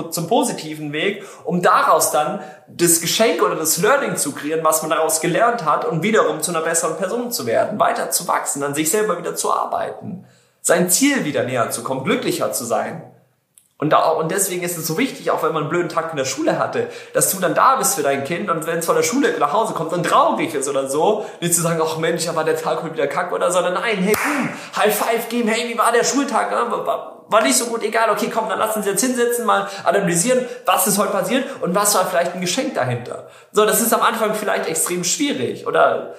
zum 0.10 0.28
positiven 0.28 0.92
Weg, 0.94 1.24
um 1.44 1.62
daraus 1.62 2.12
dann 2.12 2.40
das 2.68 3.02
Geschenk 3.02 3.44
oder 3.44 3.56
das 3.56 3.78
Learning 3.78 4.18
zu 4.18 4.32
kreieren, 4.32 4.64
was 4.64 4.82
man 4.82 4.90
daraus 4.90 5.22
gelernt 5.22 5.64
hat 5.64 5.86
und 5.86 6.02
wiederum 6.02 6.42
zu 6.42 6.52
einer 6.52 6.62
besseren 6.62 6.98
Person 6.98 7.32
zu 7.32 7.46
werden, 7.46 7.80
weiter 7.80 8.10
zu 8.10 8.28
wachsen, 8.28 8.64
an 8.64 8.74
sich 8.74 8.90
selber 8.90 9.18
wieder 9.18 9.36
zu 9.36 9.54
arbeiten, 9.54 10.26
sein 10.62 10.90
Ziel 10.90 11.24
wieder 11.26 11.44
näher 11.44 11.70
zu 11.70 11.84
kommen, 11.84 12.04
glücklicher 12.04 12.52
zu 12.52 12.66
sein. 12.66 13.04
Und, 13.82 13.90
da, 13.90 14.10
und 14.12 14.30
deswegen 14.30 14.62
ist 14.62 14.78
es 14.78 14.86
so 14.86 15.00
wichtig, 15.00 15.32
auch 15.32 15.42
wenn 15.42 15.54
man 15.54 15.64
einen 15.64 15.70
blöden 15.72 15.90
Tag 15.90 16.12
in 16.12 16.18
der 16.18 16.26
Schule 16.26 16.60
hatte, 16.60 16.88
dass 17.14 17.32
du 17.32 17.40
dann 17.40 17.56
da 17.56 17.78
bist 17.78 17.96
für 17.96 18.04
dein 18.04 18.24
Kind 18.24 18.52
und 18.52 18.68
wenn 18.68 18.78
es 18.78 18.86
von 18.86 18.96
der 18.96 19.02
Schule 19.02 19.36
nach 19.40 19.54
Hause 19.54 19.74
kommt 19.74 19.92
und 19.92 20.06
traurig 20.06 20.54
ist 20.54 20.70
oder 20.70 20.88
so, 20.88 21.26
nicht 21.40 21.56
zu 21.56 21.64
sagen, 21.64 21.82
ach 21.84 21.98
Mensch, 21.98 22.26
ja 22.26 22.36
war 22.36 22.44
der 22.44 22.56
Tag 22.56 22.84
heute 22.84 22.94
wieder 22.94 23.08
kack 23.08 23.32
oder, 23.32 23.52
sondern 23.52 23.74
nein, 23.74 23.98
hey, 23.98 24.14
boom, 24.14 24.50
High 24.76 24.96
Five 24.96 25.30
geben, 25.30 25.50
hey, 25.50 25.68
wie 25.68 25.80
war 25.80 25.92
der 25.92 26.04
Schultag? 26.04 26.52
Ne? 26.52 26.58
War, 26.86 27.26
war 27.28 27.42
nicht 27.42 27.58
so 27.58 27.66
gut, 27.66 27.82
egal, 27.82 28.12
okay, 28.12 28.30
komm, 28.32 28.50
dann 28.50 28.60
lass 28.60 28.78
uns 28.78 28.86
jetzt 28.86 29.02
hinsetzen, 29.02 29.48
mal 29.48 29.68
analysieren, 29.84 30.46
was 30.68 30.86
ist 30.86 31.00
heute 31.00 31.14
passiert 31.14 31.46
und 31.62 31.74
was 31.74 31.96
war 31.96 32.06
vielleicht 32.06 32.36
ein 32.36 32.42
Geschenk 32.42 32.76
dahinter. 32.76 33.30
So, 33.52 33.66
das 33.66 33.82
ist 33.82 33.92
am 33.96 34.02
Anfang 34.04 34.36
vielleicht 34.36 34.68
extrem 34.68 35.04
schwierig 35.04 35.66
oder 35.66 36.14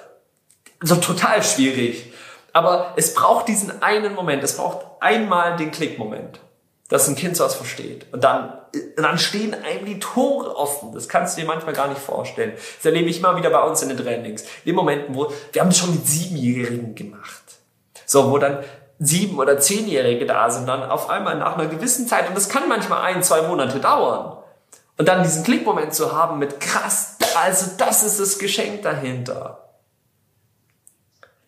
so 0.81 0.97
total 0.97 1.45
schwierig. 1.45 2.13
Aber 2.53 2.95
es 2.97 3.15
braucht 3.15 3.47
diesen 3.47 3.85
einen 3.85 4.17
Moment, 4.17 4.43
es 4.43 4.57
braucht 4.57 4.85
einmal 4.99 5.55
den 5.55 5.71
Klickmoment 5.71 6.41
dass 6.93 7.09
ein 7.09 7.15
Kind 7.15 7.39
sowas 7.39 7.55
versteht. 7.55 8.07
Und 8.13 8.23
dann, 8.23 8.53
dann 8.97 9.17
stehen 9.19 9.55
einem 9.55 9.87
die 9.87 9.99
Tore 9.99 10.55
offen. 10.55 10.93
Das 10.93 11.09
kannst 11.09 11.37
du 11.37 11.41
dir 11.41 11.47
manchmal 11.47 11.73
gar 11.73 11.89
nicht 11.89 12.01
vorstellen. 12.01 12.53
Das 12.77 12.85
erlebe 12.85 13.09
ich 13.09 13.19
immer 13.19 13.35
wieder 13.35 13.49
bei 13.49 13.63
uns 13.63 13.81
in 13.81 13.89
den 13.89 13.97
Trainings. 13.97 14.45
In 14.67 14.75
Momenten, 14.75 15.15
wo, 15.15 15.33
wir 15.53 15.63
haben 15.63 15.71
das 15.71 15.79
schon 15.79 15.91
mit 15.91 16.07
Siebenjährigen 16.07 16.95
gemacht. 16.95 17.43
So, 18.05 18.31
wo 18.31 18.37
dann 18.37 18.63
sieben- 18.99 19.39
oder 19.39 19.59
zehnjährige 19.59 20.27
da 20.27 20.51
sind, 20.51 20.69
dann 20.69 20.83
auf 20.83 21.09
einmal 21.09 21.39
nach 21.39 21.57
einer 21.57 21.67
gewissen 21.67 22.07
Zeit, 22.07 22.29
und 22.29 22.37
das 22.37 22.51
kann 22.51 22.69
manchmal 22.69 23.01
ein, 23.03 23.23
zwei 23.23 23.41
Monate 23.41 23.81
dauern. 23.81 24.37
Und 24.99 25.09
dann 25.09 25.23
diesen 25.23 25.45
Klickmoment 25.45 25.95
zu 25.95 26.13
haben 26.13 26.39
mit 26.39 26.61
krass, 26.61 27.17
also 27.35 27.71
das 27.79 28.03
ist 28.03 28.21
das 28.21 28.39
Geschenk 28.39 28.83
dahinter. 28.83 29.62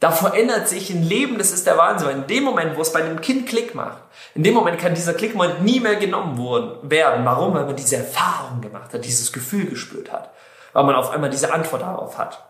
Da 0.04 0.10
verändert 0.10 0.68
sich 0.68 0.90
ein 0.90 1.02
Leben, 1.02 1.38
das 1.38 1.50
ist 1.50 1.66
der 1.66 1.78
Wahnsinn. 1.78 2.10
In 2.10 2.26
dem 2.26 2.44
Moment, 2.44 2.76
wo 2.76 2.82
es 2.82 2.92
bei 2.92 3.02
einem 3.02 3.22
Kind 3.22 3.48
Klick 3.48 3.74
macht, 3.74 4.02
in 4.34 4.42
dem 4.42 4.52
Moment 4.52 4.78
kann 4.78 4.94
dieser 4.94 5.14
Klickmoment 5.14 5.62
nie 5.62 5.80
mehr 5.80 5.96
genommen 5.96 6.36
werden. 6.82 7.24
Warum? 7.24 7.54
Weil 7.54 7.64
man 7.64 7.74
diese 7.74 7.96
Erfahrung 7.96 8.60
gemacht 8.60 8.92
hat, 8.92 9.02
dieses 9.02 9.32
Gefühl 9.32 9.64
gespürt 9.64 10.12
hat. 10.12 10.30
Weil 10.74 10.84
man 10.84 10.94
auf 10.94 11.08
einmal 11.08 11.30
diese 11.30 11.54
Antwort 11.54 11.80
darauf 11.80 12.18
hat. 12.18 12.44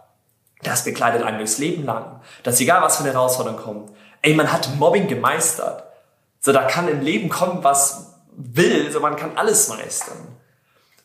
Das 0.65 0.83
begleitet 0.83 1.23
einen 1.23 1.39
durchs 1.39 1.59
Leben 1.59 1.85
lang. 1.85 2.23
Dass 2.43 2.59
egal 2.59 2.83
was 2.83 2.97
für 2.97 3.05
eine 3.05 3.13
Herausforderung 3.13 3.61
kommt, 3.61 3.93
ey, 4.23 4.35
man 4.35 4.53
hat 4.53 4.75
Mobbing 4.81 5.07
gemeistert. 5.07 5.85
So, 6.41 6.53
da 6.53 6.65
kann 6.65 6.89
im 6.89 7.03
Leben 7.03 7.29
kommen, 7.29 7.63
was 7.63 8.17
will, 8.33 8.91
so 8.91 8.99
man 8.99 9.15
kann 9.15 9.37
alles 9.37 9.69
meistern. 9.69 10.34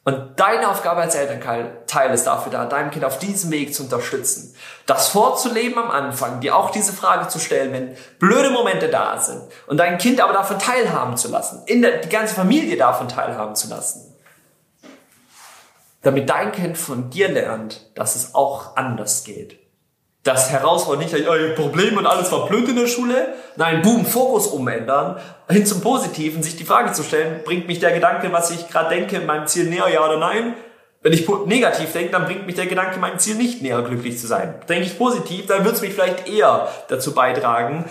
Und 0.05 0.39
deine 0.39 0.69
Aufgabe 0.69 1.01
als 1.01 1.13
Elternteil 1.13 2.13
ist 2.13 2.25
dafür 2.25 2.51
da, 2.51 2.65
deinem 2.65 2.89
Kind 2.89 3.05
auf 3.05 3.19
diesem 3.19 3.51
Weg 3.51 3.75
zu 3.75 3.83
unterstützen. 3.83 4.55
Das 4.85 5.09
vorzuleben 5.09 5.77
am 5.77 5.91
Anfang, 5.91 6.39
dir 6.39 6.55
auch 6.55 6.71
diese 6.71 6.93
Frage 6.93 7.27
zu 7.27 7.37
stellen, 7.37 7.73
wenn 7.73 7.97
blöde 8.17 8.49
Momente 8.49 8.87
da 8.87 9.19
sind 9.19 9.41
und 9.67 9.77
dein 9.77 9.97
Kind 9.97 10.21
aber 10.21 10.33
davon 10.33 10.57
teilhaben 10.57 11.17
zu 11.17 11.27
lassen, 11.27 11.61
in 11.65 11.81
der, 11.81 11.97
die 11.97 12.09
ganze 12.09 12.33
Familie 12.33 12.77
davon 12.77 13.07
teilhaben 13.07 13.55
zu 13.55 13.67
lassen. 13.69 14.15
Damit 16.01 16.29
dein 16.29 16.53
Kind 16.53 16.77
von 16.77 17.09
dir 17.09 17.27
lernt, 17.27 17.91
dass 17.95 18.15
es 18.15 18.33
auch 18.33 18.77
anders 18.77 19.25
geht 19.25 19.59
das 20.23 20.51
herausfordert 20.51 21.01
nicht, 21.01 21.27
oh, 21.27 21.55
Problem 21.55 21.97
und 21.97 22.05
alles 22.05 22.31
war 22.31 22.47
blöd 22.47 22.67
in 22.67 22.75
der 22.75 22.87
Schule. 22.87 23.33
Nein, 23.55 23.81
boom, 23.81 24.05
Fokus 24.05 24.47
umändern, 24.47 25.17
hin 25.49 25.65
zum 25.65 25.81
Positiven, 25.81 26.43
sich 26.43 26.57
die 26.57 26.65
Frage 26.65 26.91
zu 26.91 27.03
stellen, 27.03 27.41
bringt 27.45 27.67
mich 27.67 27.79
der 27.79 27.91
Gedanke, 27.91 28.31
was 28.31 28.51
ich 28.51 28.67
gerade 28.69 28.93
denke, 28.93 29.19
meinem 29.21 29.47
Ziel 29.47 29.65
näher, 29.65 29.87
ja 29.91 30.05
oder 30.05 30.17
nein? 30.17 30.55
Wenn 31.01 31.13
ich 31.13 31.29
negativ 31.45 31.93
denke, 31.93 32.11
dann 32.11 32.25
bringt 32.25 32.45
mich 32.45 32.55
der 32.55 32.65
Gedanke, 32.65 32.99
meinem 32.99 33.19
Ziel 33.19 33.35
nicht 33.35 33.61
näher, 33.61 33.81
glücklich 33.81 34.19
zu 34.19 34.27
sein. 34.27 34.55
Denke 34.67 34.85
ich 34.85 34.97
positiv, 34.97 35.47
dann 35.47 35.63
wird 35.63 35.75
es 35.75 35.81
mich 35.81 35.93
vielleicht 35.93 36.27
eher 36.27 36.67
dazu 36.89 37.13
beitragen, 37.13 37.85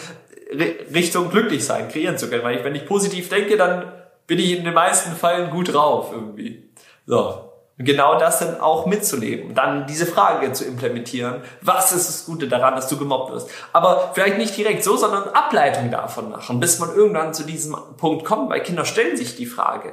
Richtung 0.95 1.31
glücklich 1.31 1.65
sein, 1.65 1.89
kreieren 1.89 2.19
zu 2.19 2.29
können. 2.29 2.45
Weil 2.45 2.59
ich, 2.59 2.65
wenn 2.65 2.75
ich 2.75 2.87
positiv 2.87 3.31
denke, 3.31 3.57
dann 3.57 3.91
bin 4.27 4.39
ich 4.39 4.59
in 4.59 4.65
den 4.65 4.75
meisten 4.75 5.17
Fällen 5.17 5.51
gut 5.51 5.73
drauf 5.73 6.11
irgendwie. 6.13 6.71
So. 7.07 7.48
Genau 7.81 8.19
das 8.19 8.41
dann 8.41 8.61
auch 8.61 8.87
mitzuleben. 8.87 9.55
Dann 9.55 9.87
diese 9.87 10.05
Frage 10.05 10.53
zu 10.53 10.65
implementieren. 10.65 11.43
Was 11.63 11.93
ist 11.93 12.09
das 12.09 12.27
Gute 12.27 12.49
daran, 12.49 12.75
dass 12.75 12.89
du 12.89 12.97
gemobbt 12.97 13.33
wirst? 13.33 13.51
Aber 13.73 14.11
vielleicht 14.15 14.37
nicht 14.37 14.57
direkt 14.57 14.83
so, 14.83 14.97
sondern 14.97 15.29
Ableitung 15.29 15.91
davon 15.93 16.29
machen, 16.29 16.59
bis 16.59 16.81
man 16.81 16.93
irgendwann 16.93 17.35
zu 17.35 17.45
diesem 17.45 17.77
Punkt 17.97 18.25
kommt. 18.25 18.51
Weil 18.51 18.65
Kinder 18.65 18.85
stellen 18.85 19.17
sich 19.17 19.37
die 19.37 19.47
Frage, 19.47 19.93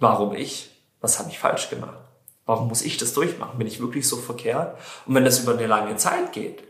warum 0.00 0.34
ich? 0.34 0.70
Was 1.00 1.20
habe 1.20 1.30
ich 1.30 1.38
falsch 1.38 1.70
gemacht? 1.70 1.98
Warum 2.46 2.66
muss 2.66 2.82
ich 2.82 2.96
das 2.96 3.12
durchmachen? 3.12 3.58
Bin 3.58 3.68
ich 3.68 3.80
wirklich 3.80 4.08
so 4.08 4.16
verkehrt? 4.16 4.76
Und 5.06 5.14
wenn 5.14 5.24
das 5.24 5.38
über 5.38 5.52
eine 5.52 5.68
lange 5.68 5.94
Zeit 5.96 6.32
geht 6.32 6.64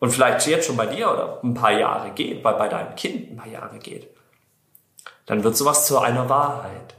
und 0.00 0.10
vielleicht 0.10 0.46
jetzt 0.48 0.66
schon 0.66 0.76
bei 0.76 0.86
dir 0.86 1.10
oder 1.10 1.40
ein 1.42 1.54
paar 1.54 1.72
Jahre 1.72 2.10
geht, 2.10 2.44
weil 2.44 2.54
bei 2.54 2.68
deinem 2.68 2.94
Kind 2.94 3.30
ein 3.30 3.36
paar 3.36 3.48
Jahre 3.48 3.78
geht, 3.78 4.10
dann 5.24 5.44
wird 5.44 5.56
sowas 5.56 5.86
zu 5.86 5.98
einer 5.98 6.28
Wahrheit. 6.28 6.94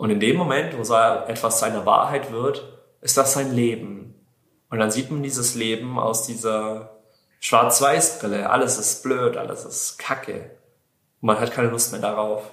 Und 0.00 0.08
in 0.08 0.18
dem 0.18 0.38
Moment, 0.38 0.72
wo 0.78 0.94
etwas 0.94 1.60
seine 1.60 1.84
Wahrheit 1.84 2.32
wird, 2.32 2.66
ist 3.02 3.18
das 3.18 3.34
sein 3.34 3.54
Leben. 3.54 4.14
Und 4.70 4.78
dann 4.78 4.90
sieht 4.90 5.10
man 5.10 5.22
dieses 5.22 5.54
Leben 5.56 5.98
aus 5.98 6.26
dieser 6.26 6.92
Schwarz-Weiß-Brille. 7.40 8.48
Alles 8.48 8.78
ist 8.78 9.02
blöd, 9.02 9.36
alles 9.36 9.66
ist 9.66 9.98
Kacke. 9.98 10.52
Und 11.20 11.26
man 11.26 11.38
hat 11.38 11.52
keine 11.52 11.68
Lust 11.68 11.92
mehr 11.92 12.00
darauf. 12.00 12.44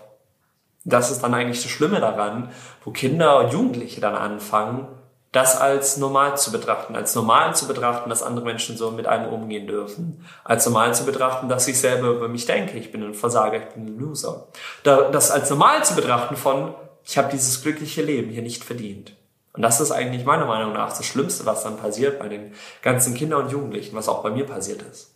Das 0.84 1.10
ist 1.10 1.24
dann 1.24 1.34
eigentlich 1.34 1.64
das 1.64 1.72
Schlimme 1.72 2.02
daran, 2.02 2.52
wo 2.84 2.92
Kinder 2.92 3.40
und 3.40 3.54
Jugendliche 3.54 4.02
dann 4.02 4.16
anfangen, 4.16 4.86
das 5.32 5.58
als 5.58 5.96
normal 5.96 6.36
zu 6.36 6.52
betrachten, 6.52 6.98
als 6.98 7.16
normal 7.16 7.56
zu 7.56 7.66
betrachten, 7.66 8.10
dass 8.10 8.24
andere 8.24 8.44
Menschen 8.44 8.76
so 8.76 8.92
mit 8.92 9.08
einem 9.08 9.32
umgehen 9.32 9.68
dürfen, 9.68 10.26
als 10.44 10.66
normal 10.66 10.94
zu 10.94 11.06
betrachten, 11.06 11.48
dass 11.48 11.70
ich 11.70 11.80
selber 11.80 12.10
über 12.10 12.28
mich 12.28 12.46
denke, 12.46 12.78
ich 12.78 12.92
bin 12.92 13.04
ein 13.04 13.14
Versager, 13.14 13.58
ich 13.58 13.70
bin 13.70 13.86
ein 13.86 13.98
Loser. 13.98 14.48
Das 14.84 15.32
als 15.32 15.50
normal 15.50 15.86
zu 15.86 15.96
betrachten 15.96 16.36
von, 16.36 16.76
ich 17.08 17.18
habe 17.18 17.30
dieses 17.32 17.62
glückliche 17.64 18.02
Leben 18.02 18.30
hier 18.32 18.42
nicht 18.42 18.66
verdient. 18.66 19.16
Und 19.54 19.62
das 19.62 19.80
ist 19.80 19.92
eigentlich 19.92 20.26
meiner 20.26 20.46
Meinung 20.46 20.74
nach 20.74 20.96
das 20.96 21.06
Schlimmste, 21.06 21.46
was 21.46 21.64
dann 21.64 21.78
passiert 21.78 22.20
bei 22.20 22.28
den 22.28 22.54
ganzen 22.82 23.14
Kindern 23.14 23.46
und 23.46 23.52
Jugendlichen, 23.52 23.96
was 23.96 24.10
auch 24.10 24.22
bei 24.22 24.30
mir 24.30 24.46
passiert 24.46 24.82
ist. 24.82 25.16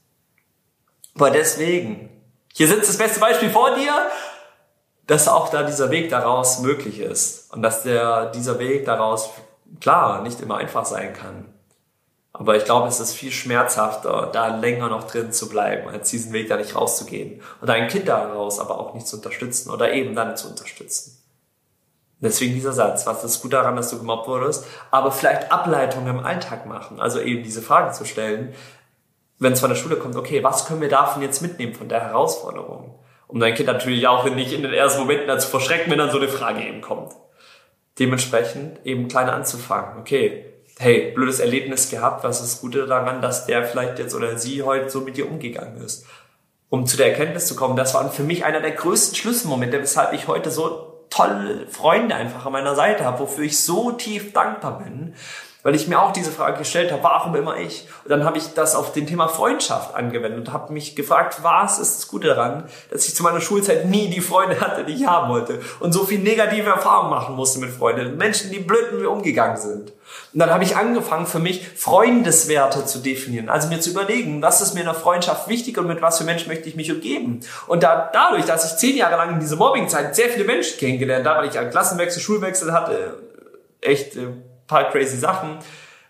Aber 1.16 1.30
deswegen, 1.30 2.10
hier 2.54 2.70
sitzt 2.70 2.88
das 2.88 2.98
beste 2.98 3.20
Beispiel 3.20 3.50
vor 3.50 3.76
dir, 3.76 3.94
dass 5.06 5.28
auch 5.28 5.50
da 5.50 5.64
dieser 5.64 5.92
Weg 5.92 6.10
daraus 6.10 6.60
möglich 6.60 7.00
ist. 7.00 7.54
Und 7.54 7.62
dass 7.62 7.84
der, 7.84 8.32
dieser 8.32 8.58
Weg 8.58 8.86
daraus, 8.86 9.30
klar, 9.82 10.22
nicht 10.22 10.40
immer 10.40 10.58
einfach 10.58 10.86
sein 10.86 11.14
kann. 11.14 11.54
Aber 12.32 12.56
ich 12.56 12.64
glaube, 12.64 12.88
es 12.88 13.02
ist 13.02 13.14
viel 13.14 13.34
schmerzhafter, 13.34 14.30
da 14.32 14.56
länger 14.56 14.88
noch 14.88 15.12
drin 15.12 15.34
zu 15.34 15.50
bleiben, 15.50 15.90
als 15.90 16.10
diesen 16.10 16.32
Weg 16.32 16.48
da 16.48 16.56
nicht 16.56 16.74
rauszugehen. 16.74 17.42
Und 17.60 17.68
dein 17.68 17.90
Kind 17.90 18.08
daraus 18.08 18.60
aber 18.60 18.80
auch 18.80 18.94
nicht 18.94 19.08
zu 19.08 19.18
unterstützen 19.18 19.70
oder 19.70 19.92
eben 19.92 20.16
dann 20.16 20.38
zu 20.38 20.48
unterstützen. 20.48 21.21
Deswegen 22.22 22.54
dieser 22.54 22.72
Satz, 22.72 23.08
was 23.08 23.24
ist 23.24 23.42
gut 23.42 23.54
daran, 23.54 23.76
dass 23.76 23.90
du 23.90 23.98
gemobbt 23.98 24.28
wurdest, 24.28 24.66
aber 24.92 25.12
vielleicht 25.12 25.52
Ableitungen 25.52 26.20
im 26.20 26.24
Alltag 26.24 26.68
machen. 26.68 27.02
Also 27.02 27.20
eben 27.20 27.44
diese 27.44 27.64
Frage 27.64 27.94
zu 27.94 28.06
stellen, 28.06 28.54
wenn 29.40 29.54
es 29.54 29.60
von 29.60 29.70
der 29.70 29.76
Schule 29.76 29.96
kommt, 29.96 30.16
okay, 30.16 30.44
was 30.44 30.68
können 30.68 30.82
wir 30.82 30.90
davon 30.90 31.24
jetzt 31.24 31.42
mitnehmen 31.42 31.74
von 31.74 31.90
der 31.90 32.02
Herausforderung? 32.02 33.00
Um 33.28 33.40
dein 33.40 33.56
Kind 33.56 33.68
natürlich 33.68 34.08
auch 34.08 34.24
nicht 34.26 34.54
in 34.54 34.62
den 34.62 34.72
ersten 34.72 35.00
Momenten 35.00 35.28
dazu 35.28 35.48
verschrecken, 35.48 35.90
wenn 35.90 35.98
dann 35.98 36.12
so 36.12 36.20
eine 36.20 36.28
Frage 36.28 36.64
eben 36.64 36.82
kommt. 36.82 37.14
Dementsprechend 37.98 38.86
eben 38.86 39.08
kleiner 39.08 39.34
anzufangen. 39.34 40.00
Okay, 40.00 40.46
hey, 40.78 41.12
blödes 41.16 41.40
Erlebnis 41.40 41.90
gehabt, 41.90 42.24
was 42.24 42.44
ist 42.44 42.62
Gute 42.62 42.86
daran, 42.86 43.22
dass 43.22 43.48
der 43.48 43.64
vielleicht 43.64 43.98
jetzt 43.98 44.14
oder 44.14 44.38
sie 44.38 44.62
heute 44.62 44.92
so 44.92 45.02
mit 45.02 45.18
dir 45.18 45.28
umgegangen 45.28 45.82
ist? 45.82 46.06
Um 46.70 46.86
zu 46.86 46.98
der 46.98 47.08
Erkenntnis 47.08 47.48
zu 47.48 47.56
kommen, 47.56 47.76
das 47.76 47.96
war 47.96 48.10
für 48.12 48.24
mich 48.24 48.46
einer 48.46 48.62
der 48.62 48.72
größten 48.72 49.16
Schlüsselmomente, 49.16 49.80
weshalb 49.80 50.14
ich 50.14 50.28
heute 50.28 50.52
so 50.52 50.91
tolle 51.12 51.68
Freunde 51.68 52.16
einfach 52.16 52.48
an 52.48 52.54
meiner 52.54 52.74
Seite 52.74 53.06
habe, 53.06 53.20
wofür 53.20 53.44
ich 53.44 53.60
so 53.60 53.92
tief 53.92 54.34
dankbar 54.34 54.80
bin, 54.80 55.14
weil 55.64 55.76
ich 55.76 55.88
mir 55.88 56.02
auch 56.02 56.12
diese 56.12 56.32
Frage 56.32 56.58
gestellt 56.58 56.92
habe, 56.92 57.04
warum 57.04 57.36
immer 57.36 57.58
ich? 57.58 57.88
Und 58.04 58.12
dann 58.12 58.24
habe 58.24 58.38
ich 58.38 58.54
das 58.54 58.76
auf 58.76 58.94
den 58.94 59.08
Thema 59.08 59.28
Freundschaft 59.28 59.96
angewendet 59.96 60.48
und 60.48 60.54
habe 60.54 60.74
mich 60.74 60.96
gefragt, 60.96 61.40
was 61.44 61.80
ist 61.80 62.00
das 62.00 62.08
Gute 62.08 62.28
daran, 62.28 62.64
dass 62.90 63.08
ich 63.08 63.16
zu 63.16 63.24
meiner 63.24 63.42
Schulzeit 63.42 63.86
nie 63.86 64.10
die 64.10 64.22
Freunde 64.22 64.60
hatte, 64.60 64.84
die 64.84 64.94
ich 64.94 65.06
haben 65.06 65.30
wollte 65.30 65.60
und 65.80 65.94
so 65.94 66.04
viel 66.04 66.20
negative 66.20 66.70
Erfahrungen 66.70 67.10
machen 67.10 67.36
musste 67.36 67.60
mit 67.60 67.72
Freunden, 67.72 68.18
Menschen, 68.18 68.52
die 68.52 68.60
blöd 68.60 68.92
mit 68.92 69.02
mir 69.02 69.10
umgegangen 69.10 69.58
sind. 69.58 69.94
Und 70.34 70.40
dann 70.40 70.50
habe 70.50 70.64
ich 70.64 70.76
angefangen, 70.76 71.26
für 71.26 71.40
mich 71.40 71.68
Freundeswerte 71.76 72.86
zu 72.86 73.00
definieren. 73.00 73.50
Also 73.50 73.70
mir 73.70 73.80
zu 73.80 73.92
überlegen, 73.92 74.42
was 74.42 74.62
ist 74.62 74.74
mir 74.74 74.82
in 74.82 74.86
der 74.88 74.96
Freundschaft 74.96 75.48
wichtig 75.48 75.78
und 75.78 75.88
mit 75.88 76.02
was 76.02 76.18
für 76.18 76.24
Menschen 76.24 76.50
möchte 76.50 76.68
ich 76.68 76.76
mich 76.76 76.92
umgeben. 76.92 77.42
Und 77.68 77.84
da, 77.84 78.10
dadurch, 78.12 78.46
dass 78.46 78.72
ich 78.72 78.78
zehn 78.78 78.98
Jahre 78.98 79.16
lang 79.16 79.34
in 79.34 79.40
dieser 79.40 79.56
Mobbingzeit 79.56 80.16
sehr 80.16 80.30
viele 80.30 80.46
Menschen 80.46 80.78
kennengelernt 80.78 81.26
habe, 81.26 81.42
weil 81.42 81.50
ich 81.50 81.58
einen 81.58 81.72
Klassenwechsel, 81.72 82.22
Schulwechsel 82.22 82.74
hatte, 82.74 83.20
echt 83.80 84.16
äh, 84.16 84.28
paar 84.72 84.90
crazy 84.90 85.18
Sachen, 85.18 85.60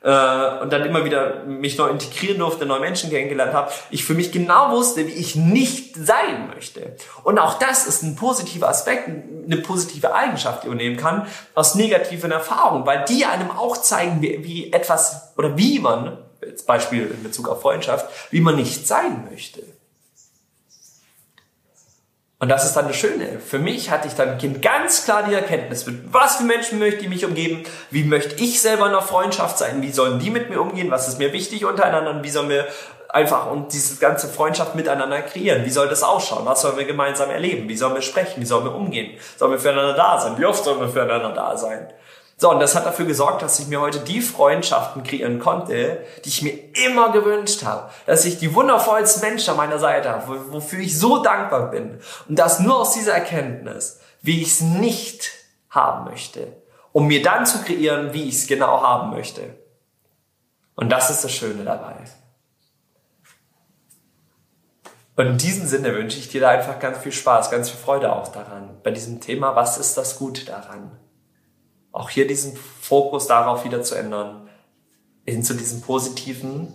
äh, 0.04 0.62
und 0.62 0.74
dann 0.74 0.84
immer 0.84 1.06
wieder 1.06 1.44
mich 1.44 1.78
neu 1.78 1.88
integrieren 1.88 2.40
durfte, 2.40 2.66
neue 2.66 2.80
Menschen 2.80 3.12
kennengelernt 3.12 3.54
habe, 3.54 3.72
ich 3.92 4.04
für 4.04 4.16
mich 4.16 4.32
genau 4.32 4.72
wusste, 4.72 5.06
wie 5.08 5.12
ich 5.12 5.36
nicht 5.36 5.96
sein 5.96 6.50
möchte. 6.54 6.96
Und 7.24 7.38
auch 7.38 7.60
das 7.60 7.86
ist 7.86 8.02
ein 8.02 8.16
positiver 8.16 8.68
Aspekt, 8.68 9.08
eine 9.08 9.58
positive 9.58 10.14
Eigenschaft, 10.14 10.64
die 10.64 10.70
man 10.70 10.78
nehmen 10.78 10.98
kann, 10.98 11.28
aus 11.54 11.76
negativen 11.76 12.32
Erfahrungen, 12.32 12.86
weil 12.86 13.06
die 13.06 13.26
einem 13.26 13.52
auch 13.52 13.78
zeigen, 13.78 14.22
wie, 14.22 14.44
wie 14.44 14.74
etwas 14.74 15.34
oder 15.38 15.56
wie 15.58 15.80
man, 15.80 16.18
als 16.42 16.64
Beispiel 16.64 17.12
in 17.12 17.22
Bezug 17.22 17.48
auf 17.48 17.62
Freundschaft, 17.62 18.08
wie 18.32 18.42
man 18.42 18.56
nicht 18.56 18.88
sein 18.88 19.28
möchte. 19.30 19.62
Und 22.42 22.50
das 22.50 22.66
ist 22.66 22.76
dann 22.76 22.88
das 22.88 22.96
Schöne. 22.96 23.38
Für 23.40 23.60
mich 23.60 23.92
hatte 23.92 24.08
ich 24.08 24.16
dann 24.16 24.40
ganz 24.62 25.06
klar 25.06 25.22
die 25.30 25.34
Erkenntnis, 25.36 25.86
mit 25.86 26.12
was 26.12 26.38
für 26.38 26.44
Menschen 26.44 26.80
möchte 26.80 27.02
ich 27.02 27.08
mich 27.08 27.24
umgeben, 27.24 27.64
wie 27.92 28.04
möchte 28.04 28.44
ich 28.44 28.60
selber 28.60 28.88
in 28.88 28.94
einer 28.94 29.04
Freundschaft 29.04 29.60
sein, 29.60 29.84
wie 29.84 29.92
sollen 29.92 30.18
die 30.18 30.32
mit 30.32 30.50
mir 30.50 30.60
umgehen, 30.60 30.90
was 30.90 31.08
ist 31.08 31.20
mir 31.20 31.34
wichtig 31.34 31.66
untereinander 31.66 32.10
und 32.10 32.24
wie 32.24 32.32
sollen 32.32 32.50
wir 32.50 32.66
einfach 33.10 33.52
und 33.52 33.72
diese 33.74 33.98
ganze 33.98 34.28
Freundschaft 34.28 34.74
miteinander 34.74 35.22
kreieren. 35.22 35.66
Wie 35.66 35.70
soll 35.70 35.88
das 35.88 36.02
ausschauen? 36.02 36.44
Was 36.48 36.64
sollen 36.64 36.78
wir 36.78 36.86
gemeinsam 36.86 37.30
erleben? 37.30 37.70
Wie 37.70 37.78
sollen 37.78 37.94
wir 37.94 38.02
sprechen? 38.02 38.42
Wie 38.42 38.46
sollen 38.46 38.66
wir 38.66 38.74
umgehen? 38.74 39.20
Sollen 39.38 39.52
wir 39.52 39.60
füreinander 39.60 39.94
da 39.94 40.20
sein? 40.20 40.34
Wie 40.40 40.46
oft 40.46 40.64
sollen 40.64 40.80
wir 40.80 40.90
füreinander 40.90 41.34
da 41.34 41.56
sein? 41.56 41.94
So, 42.42 42.50
und 42.50 42.60
das 42.60 42.74
hat 42.74 42.88
dafür 42.88 43.06
gesorgt, 43.06 43.44
dass 43.44 43.60
ich 43.60 43.68
mir 43.68 43.80
heute 43.80 44.00
die 44.00 44.20
Freundschaften 44.20 45.04
kreieren 45.04 45.38
konnte, 45.38 46.04
die 46.26 46.30
ich 46.30 46.42
mir 46.42 46.58
immer 46.88 47.12
gewünscht 47.12 47.64
habe. 47.64 47.92
Dass 48.08 48.26
ich 48.26 48.40
die 48.40 48.56
wundervollsten 48.56 49.22
Menschen 49.22 49.52
an 49.52 49.58
meiner 49.58 49.78
Seite 49.78 50.10
habe, 50.10 50.52
wofür 50.52 50.80
ich 50.80 50.98
so 50.98 51.22
dankbar 51.22 51.70
bin. 51.70 52.00
Und 52.28 52.40
das 52.40 52.60
nur 52.60 52.80
aus 52.80 52.94
dieser 52.94 53.14
Erkenntnis, 53.14 54.00
wie 54.24 54.42
ich 54.42 54.54
es 54.54 54.62
nicht 54.62 55.30
haben 55.70 56.10
möchte, 56.10 56.48
um 56.92 57.06
mir 57.06 57.22
dann 57.22 57.46
zu 57.46 57.62
kreieren, 57.62 58.12
wie 58.12 58.28
ich 58.28 58.38
es 58.38 58.48
genau 58.48 58.82
haben 58.82 59.12
möchte. 59.12 59.44
Und 60.74 60.90
das 60.90 61.12
ist 61.12 61.24
das 61.24 61.32
Schöne 61.32 61.64
dabei. 61.64 61.94
Und 65.16 65.28
in 65.28 65.38
diesem 65.38 65.68
Sinne 65.68 65.94
wünsche 65.94 66.18
ich 66.18 66.30
dir 66.30 66.42
da 66.42 66.50
einfach 66.50 66.80
ganz 66.80 66.98
viel 66.98 67.12
Spaß, 67.12 67.52
ganz 67.52 67.70
viel 67.70 67.80
Freude 67.80 68.12
auch 68.12 68.30
daran, 68.30 68.80
bei 68.82 68.90
diesem 68.90 69.22
Thema, 69.22 69.56
was 69.56 69.78
ist 69.78 69.96
das 69.96 70.18
Gute 70.18 70.44
daran? 70.44 70.98
Auch 72.02 72.10
hier 72.10 72.26
diesen 72.26 72.58
Fokus 72.58 73.28
darauf 73.28 73.64
wieder 73.64 73.84
zu 73.84 73.94
ändern, 73.94 74.50
hin 75.24 75.44
zu 75.44 75.54
diesem 75.54 75.82
positiven 75.82 76.74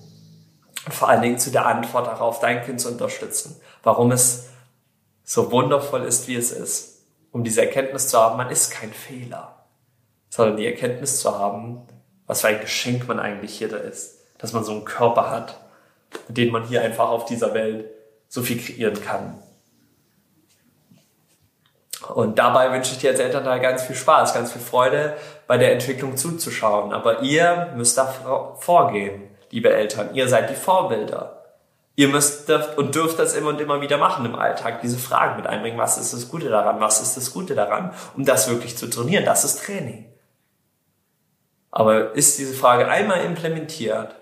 und 0.85 0.95
vor 0.95 1.09
allen 1.09 1.23
Dingen 1.23 1.38
zu 1.40 1.50
der 1.50 1.66
Antwort 1.66 2.06
darauf, 2.06 2.38
dein 2.38 2.64
Kind 2.64 2.80
zu 2.80 2.88
unterstützen. 2.88 3.61
Warum 3.83 4.12
es 4.12 4.47
so 5.25 5.50
wundervoll 5.50 6.04
ist, 6.04 6.28
wie 6.28 6.37
es 6.37 6.52
ist. 6.52 7.04
Um 7.33 7.42
diese 7.42 7.61
Erkenntnis 7.61 8.06
zu 8.09 8.18
haben, 8.18 8.37
man 8.37 8.50
ist 8.50 8.71
kein 8.71 8.92
Fehler, 8.92 9.66
sondern 10.30 10.56
die 10.56 10.66
Erkenntnis 10.66 11.18
zu 11.21 11.37
haben, 11.37 11.83
was 12.28 12.42
für 12.42 12.49
ein 12.49 12.61
Geschenk 12.61 13.09
man 13.09 13.18
eigentlich 13.18 13.59
hier 13.59 13.68
da 13.68 13.78
ist. 13.78 14.21
Dass 14.38 14.52
man 14.52 14.62
so 14.62 14.73
einen 14.73 14.85
Körper 14.85 15.28
hat, 15.28 15.61
mit 16.28 16.37
dem 16.37 16.52
man 16.52 16.68
hier 16.68 16.83
einfach 16.83 17.09
auf 17.09 17.25
dieser 17.25 17.52
Welt 17.52 17.90
so 18.28 18.42
viel 18.42 18.61
kreieren 18.61 19.00
kann. 19.02 19.42
Und 22.15 22.38
dabei 22.38 22.73
wünsche 22.73 22.93
ich 22.93 22.99
dir 22.99 23.11
als 23.11 23.21
Elternteil 23.21 23.61
ganz 23.61 23.83
viel 23.83 23.97
Spaß, 23.97 24.35
ganz 24.35 24.53
viel 24.53 24.61
Freude 24.61 25.17
bei 25.47 25.57
der 25.57 25.73
Entwicklung 25.73 26.17
zuzuschauen. 26.17 26.93
Aber 26.93 27.23
ihr 27.23 27.73
müsst 27.75 27.97
da 27.99 28.57
vorgehen, 28.59 29.23
liebe 29.50 29.73
Eltern. 29.73 30.15
Ihr 30.15 30.29
seid 30.29 30.50
die 30.50 30.55
Vorbilder. 30.55 31.45
Ihr 31.99 32.09
müsst 32.09 32.50
und 32.76 32.95
dürft 32.95 33.19
das 33.19 33.35
immer 33.35 33.49
und 33.49 33.61
immer 33.61 33.81
wieder 33.81 33.97
machen 33.97 34.26
im 34.26 34.35
Alltag, 34.35 34.83
diese 34.83 34.99
Fragen 34.99 35.37
mit 35.37 35.47
einbringen. 35.47 35.79
Was 35.79 35.97
ist 35.97 36.12
das 36.12 36.29
Gute 36.29 36.50
daran? 36.50 36.79
Was 36.79 37.00
ist 37.00 37.17
das 37.17 37.33
Gute 37.33 37.55
daran? 37.55 37.95
Um 38.15 38.25
das 38.26 38.50
wirklich 38.50 38.76
zu 38.76 38.88
trainieren. 38.88 39.25
Das 39.25 39.45
ist 39.45 39.65
Training. 39.65 40.05
Aber 41.71 42.15
ist 42.15 42.38
diese 42.38 42.55
Frage 42.55 42.88
einmal 42.88 43.23
implementiert, 43.23 44.15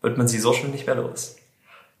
wird 0.00 0.18
man 0.18 0.26
sie 0.26 0.38
so 0.38 0.52
schnell 0.52 0.72
nicht 0.72 0.86
mehr 0.86 0.96
los. 0.96 1.36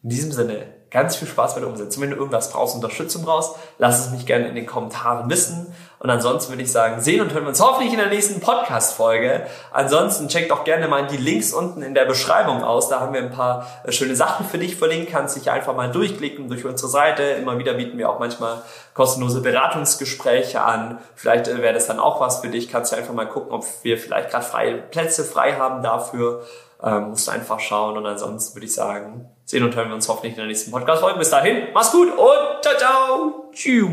In 0.02 0.10
diesem 0.10 0.32
Sinne, 0.32 0.66
ganz 0.92 1.16
viel 1.16 1.26
Spaß 1.26 1.54
bei 1.54 1.60
der 1.60 1.68
Umsetzung. 1.68 2.02
Wenn 2.02 2.10
du 2.10 2.16
irgendwas 2.16 2.52
brauchst, 2.52 2.74
Unterstützung 2.74 3.24
brauchst, 3.24 3.56
lass 3.78 4.06
es 4.06 4.10
mich 4.12 4.26
gerne 4.26 4.48
in 4.48 4.54
den 4.54 4.66
Kommentaren 4.66 5.28
wissen. 5.30 5.74
Und 5.98 6.10
ansonsten 6.10 6.52
würde 6.52 6.64
ich 6.64 6.72
sagen, 6.72 7.00
sehen 7.00 7.20
und 7.20 7.32
hören 7.32 7.44
wir 7.44 7.50
uns 7.50 7.60
hoffentlich 7.60 7.92
in 7.92 7.98
der 7.98 8.08
nächsten 8.08 8.40
Podcast-Folge. 8.40 9.46
Ansonsten 9.70 10.26
check 10.26 10.48
doch 10.48 10.64
gerne 10.64 10.88
mal 10.88 11.06
die 11.06 11.16
Links 11.16 11.52
unten 11.52 11.80
in 11.80 11.94
der 11.94 12.04
Beschreibung 12.04 12.64
aus. 12.64 12.88
Da 12.88 13.00
haben 13.00 13.14
wir 13.14 13.20
ein 13.20 13.30
paar 13.30 13.68
äh, 13.84 13.92
schöne 13.92 14.16
Sachen 14.16 14.44
für 14.44 14.58
dich 14.58 14.76
verlinkt. 14.76 15.12
Kannst 15.12 15.36
dich 15.36 15.50
einfach 15.50 15.76
mal 15.76 15.92
durchklicken 15.92 16.48
durch 16.48 16.64
unsere 16.64 16.90
Seite. 16.90 17.22
Immer 17.22 17.58
wieder 17.58 17.74
bieten 17.74 17.98
wir 17.98 18.10
auch 18.10 18.18
manchmal 18.18 18.62
kostenlose 18.94 19.40
Beratungsgespräche 19.40 20.60
an. 20.62 20.98
Vielleicht 21.14 21.46
äh, 21.46 21.62
wäre 21.62 21.72
das 21.72 21.86
dann 21.86 22.00
auch 22.00 22.20
was 22.20 22.40
für 22.40 22.48
dich. 22.48 22.68
Kannst 22.68 22.92
du 22.92 22.96
einfach 22.96 23.14
mal 23.14 23.28
gucken, 23.28 23.52
ob 23.52 23.64
wir 23.82 23.96
vielleicht 23.96 24.30
gerade 24.30 24.44
freie 24.44 24.78
Plätze 24.78 25.24
frei 25.24 25.52
haben 25.52 25.84
dafür. 25.84 26.42
Ähm, 26.84 27.10
musst 27.10 27.28
einfach 27.28 27.60
schauen. 27.60 27.96
Und 27.96 28.06
ansonsten 28.06 28.56
würde 28.56 28.66
ich 28.66 28.74
sagen, 28.74 29.28
sehen 29.44 29.64
und 29.64 29.74
hören 29.76 29.88
wir 29.88 29.94
uns 29.94 30.08
hoffentlich 30.08 30.32
in 30.32 30.38
der 30.38 30.46
nächsten 30.46 30.70
Podcast-Folge. 30.70 31.18
Bis 31.18 31.30
dahin, 31.30 31.68
mach's 31.72 31.92
gut 31.92 32.08
und 32.08 32.62
ciao, 32.62 32.76
ciao. 32.78 33.50
Tschüss. 33.52 33.90